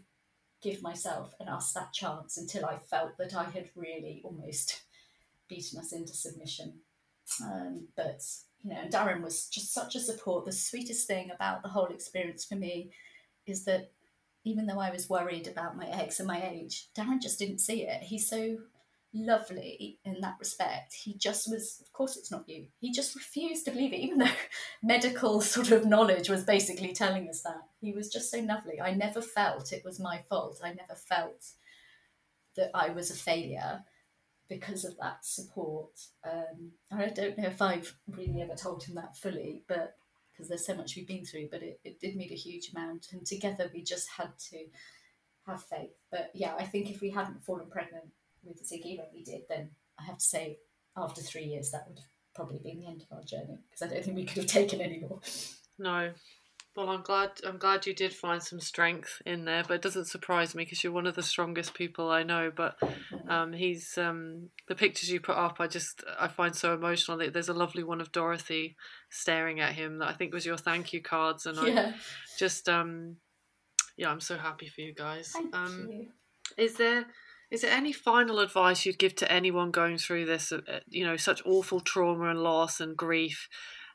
[0.62, 4.84] give myself and us that chance until I felt that I had really almost
[5.48, 6.82] beaten us into submission.
[7.44, 8.22] Um, but
[8.64, 10.46] you know, Darren was just such a support.
[10.46, 12.92] The sweetest thing about the whole experience for me
[13.46, 13.92] is that
[14.44, 17.84] even though I was worried about my eggs and my age, Darren just didn't see
[17.84, 18.04] it.
[18.04, 18.58] He's so
[19.14, 20.94] lovely in that respect.
[20.94, 22.68] He just was, of course, it's not you.
[22.80, 24.28] He just refused to believe it, even though
[24.84, 27.62] medical sort of knowledge was basically telling us that.
[27.82, 28.80] He was just so lovely.
[28.80, 30.62] I never felt it was my fault.
[30.64, 31.46] I never felt
[32.56, 33.84] that I was a failure
[34.50, 35.92] because of that support.
[36.26, 39.96] Um, I don't know if I've really ever told him that fully, but
[40.32, 43.08] because there's so much we've been through, but it, it did mean a huge amount.
[43.12, 44.66] And together we just had to
[45.46, 45.92] have faith.
[46.12, 48.06] But yeah, I think if we hadn't fallen pregnant
[48.44, 50.60] with Ziggy when we did, then I have to say,
[50.98, 53.94] after three years, that would have probably been the end of our journey because I
[53.94, 55.20] don't think we could have taken any more.
[55.78, 56.12] No.
[56.76, 57.32] Well, I'm glad.
[57.46, 60.84] I'm glad you did find some strength in there, but it doesn't surprise me because
[60.84, 62.52] you're one of the strongest people I know.
[62.56, 62.78] But
[63.28, 65.58] um, he's um, the pictures you put up.
[65.60, 67.18] I just I find so emotional.
[67.18, 68.76] There's a lovely one of Dorothy
[69.10, 71.94] staring at him that I think was your thank you cards, and yeah.
[71.94, 72.00] I
[72.38, 73.18] just um,
[73.98, 75.32] yeah, I'm so happy for you guys.
[75.34, 76.08] Thank um, you.
[76.56, 77.08] Is there
[77.52, 81.18] is there any final advice you'd give to anyone going through this, uh, you know,
[81.18, 83.50] such awful trauma and loss and grief?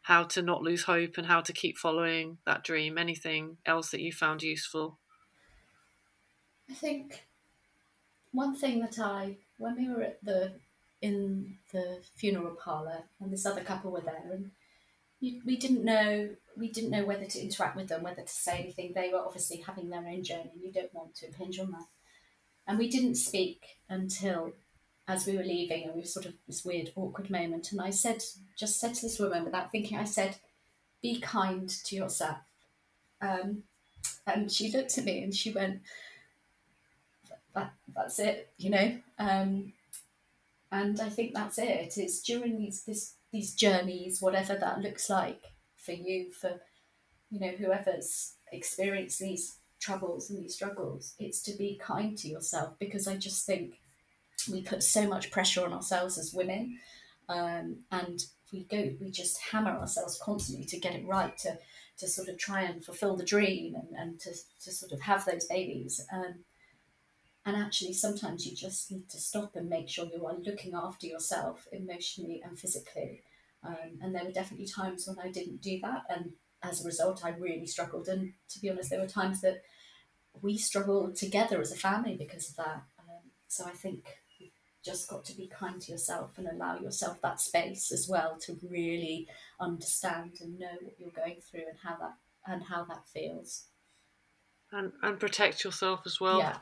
[0.04, 2.98] How to not lose hope and how to keep following that dream?
[2.98, 4.98] Anything else that you found useful?
[6.70, 7.24] I think
[8.30, 10.52] one thing that I, when we were at the
[11.00, 14.50] in the funeral parlor and this other couple were there, and
[15.20, 18.58] you, we didn't know we didn't know whether to interact with them, whether to say
[18.58, 18.92] anything.
[18.94, 20.50] They were obviously having their own journey.
[20.52, 21.86] and You don't want to impinge on that.
[22.66, 24.52] And we didn't speak until
[25.06, 27.72] as we were leaving, and we were sort of this weird, awkward moment.
[27.72, 28.22] And I said,
[28.56, 30.36] just said to this woman without thinking, I said,
[31.02, 32.38] be kind to yourself.
[33.20, 33.64] Um,
[34.26, 35.80] and she looked at me and she went,
[37.54, 38.96] that, that's it, you know.
[39.18, 39.72] Um,
[40.72, 41.96] and I think that's it.
[41.96, 46.60] It's during these this, these journeys, whatever that looks like for you, for
[47.30, 52.74] you know whoever's experienced these troubles and these struggles, it's to be kind to yourself
[52.78, 53.78] because I just think
[54.50, 56.78] we put so much pressure on ourselves as women.
[57.28, 61.58] Um, and we go, we just hammer ourselves constantly to get it right, to,
[61.98, 64.30] to sort of try and fulfill the dream and, and to,
[64.62, 66.00] to sort of have those babies.
[66.12, 66.44] Um,
[67.46, 71.06] and actually, sometimes you just need to stop and make sure you are looking after
[71.06, 73.22] yourself emotionally and physically.
[73.62, 76.02] Um, and there were definitely times when I didn't do that.
[76.08, 76.32] And
[76.62, 78.08] as a result, I really struggled.
[78.08, 79.62] And to be honest, there were times that
[80.40, 82.82] we struggled together as a family because of that.
[82.98, 84.06] Um, so I think
[84.84, 88.58] just got to be kind to yourself and allow yourself that space as well to
[88.68, 89.26] really
[89.60, 92.14] understand and know what you're going through and how that
[92.46, 93.64] and how that feels.
[94.70, 96.38] And and protect yourself as well.
[96.38, 96.58] Yeah,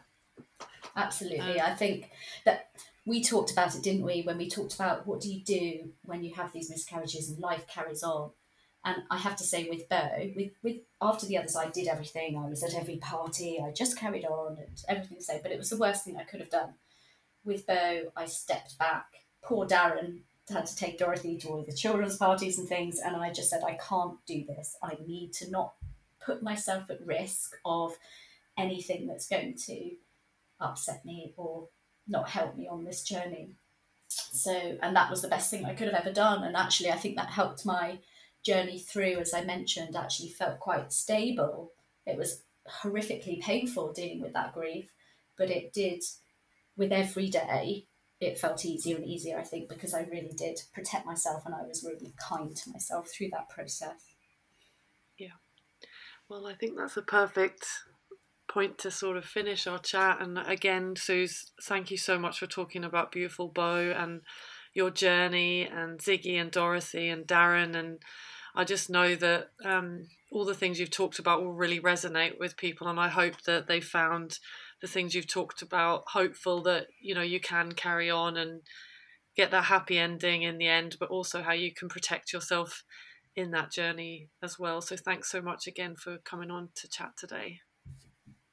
[0.97, 1.61] absolutely.
[1.61, 2.11] Um, I think
[2.45, 2.71] that
[3.05, 4.23] we talked about it, didn't we?
[4.23, 7.67] When we talked about what do you do when you have these miscarriages and life
[7.67, 8.31] carries on.
[8.85, 12.37] And I have to say, with Beau, with, with after the others, I did everything.
[12.37, 13.61] I was at every party.
[13.65, 15.41] I just carried on and everything the same.
[15.41, 16.75] But it was the worst thing I could have done.
[17.45, 19.07] With Beau, I stepped back.
[19.43, 23.33] Poor Darren had to take Dorothy to all the children's parties and things, and I
[23.33, 24.77] just said, I can't do this.
[24.83, 25.75] I need to not
[26.25, 27.95] put myself at risk of
[28.57, 29.91] anything that's going to
[30.61, 31.69] upset me or
[32.07, 33.55] not help me on this journey.
[34.09, 36.45] So, and that was the best thing I could have ever done.
[36.45, 37.99] And actually, I think that helped my
[38.43, 41.73] journey through, as I mentioned, actually felt quite stable.
[42.07, 42.43] It was
[42.83, 44.91] horrifically painful dealing with that grief,
[45.37, 46.03] but it did,
[46.77, 47.87] with every day,
[48.21, 51.63] it felt easier and easier, I think, because I really did protect myself and I
[51.63, 54.15] was really kind to myself through that process.
[55.19, 55.39] Yeah.
[56.29, 57.67] Well, I think that's a perfect
[58.49, 60.19] point to sort of finish our chat.
[60.21, 64.21] And again, Suze, thank you so much for talking about Beautiful Beau and
[64.73, 67.99] your journey and Ziggy and Dorothy and Darren and
[68.55, 72.57] I just know that um, all the things you've talked about will really resonate with
[72.57, 74.39] people, and I hope that they found
[74.83, 78.61] the things you've talked about hopeful that you know you can carry on and
[79.35, 82.85] get that happy ending in the end, but also how you can protect yourself
[83.35, 84.83] in that journey as well.
[84.83, 87.61] So thanks so much again for coming on to chat today.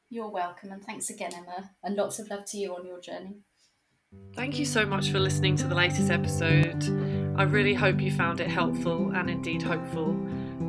[0.10, 3.42] You're welcome, and thanks again, Emma, and lots of love to you on your journey.
[4.36, 6.84] Thank you so much for listening to the latest episode.
[7.38, 10.14] I really hope you found it helpful and indeed hopeful.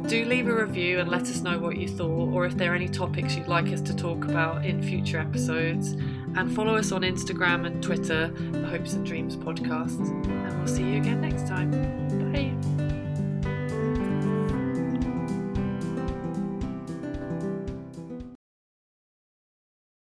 [0.07, 2.75] Do leave a review and let us know what you thought, or if there are
[2.75, 5.93] any topics you'd like us to talk about in future episodes.
[6.37, 9.99] And follow us on Instagram and Twitter, the Hopes and Dreams podcast.
[10.01, 11.71] And we'll see you again next time.
[12.33, 12.80] Bye.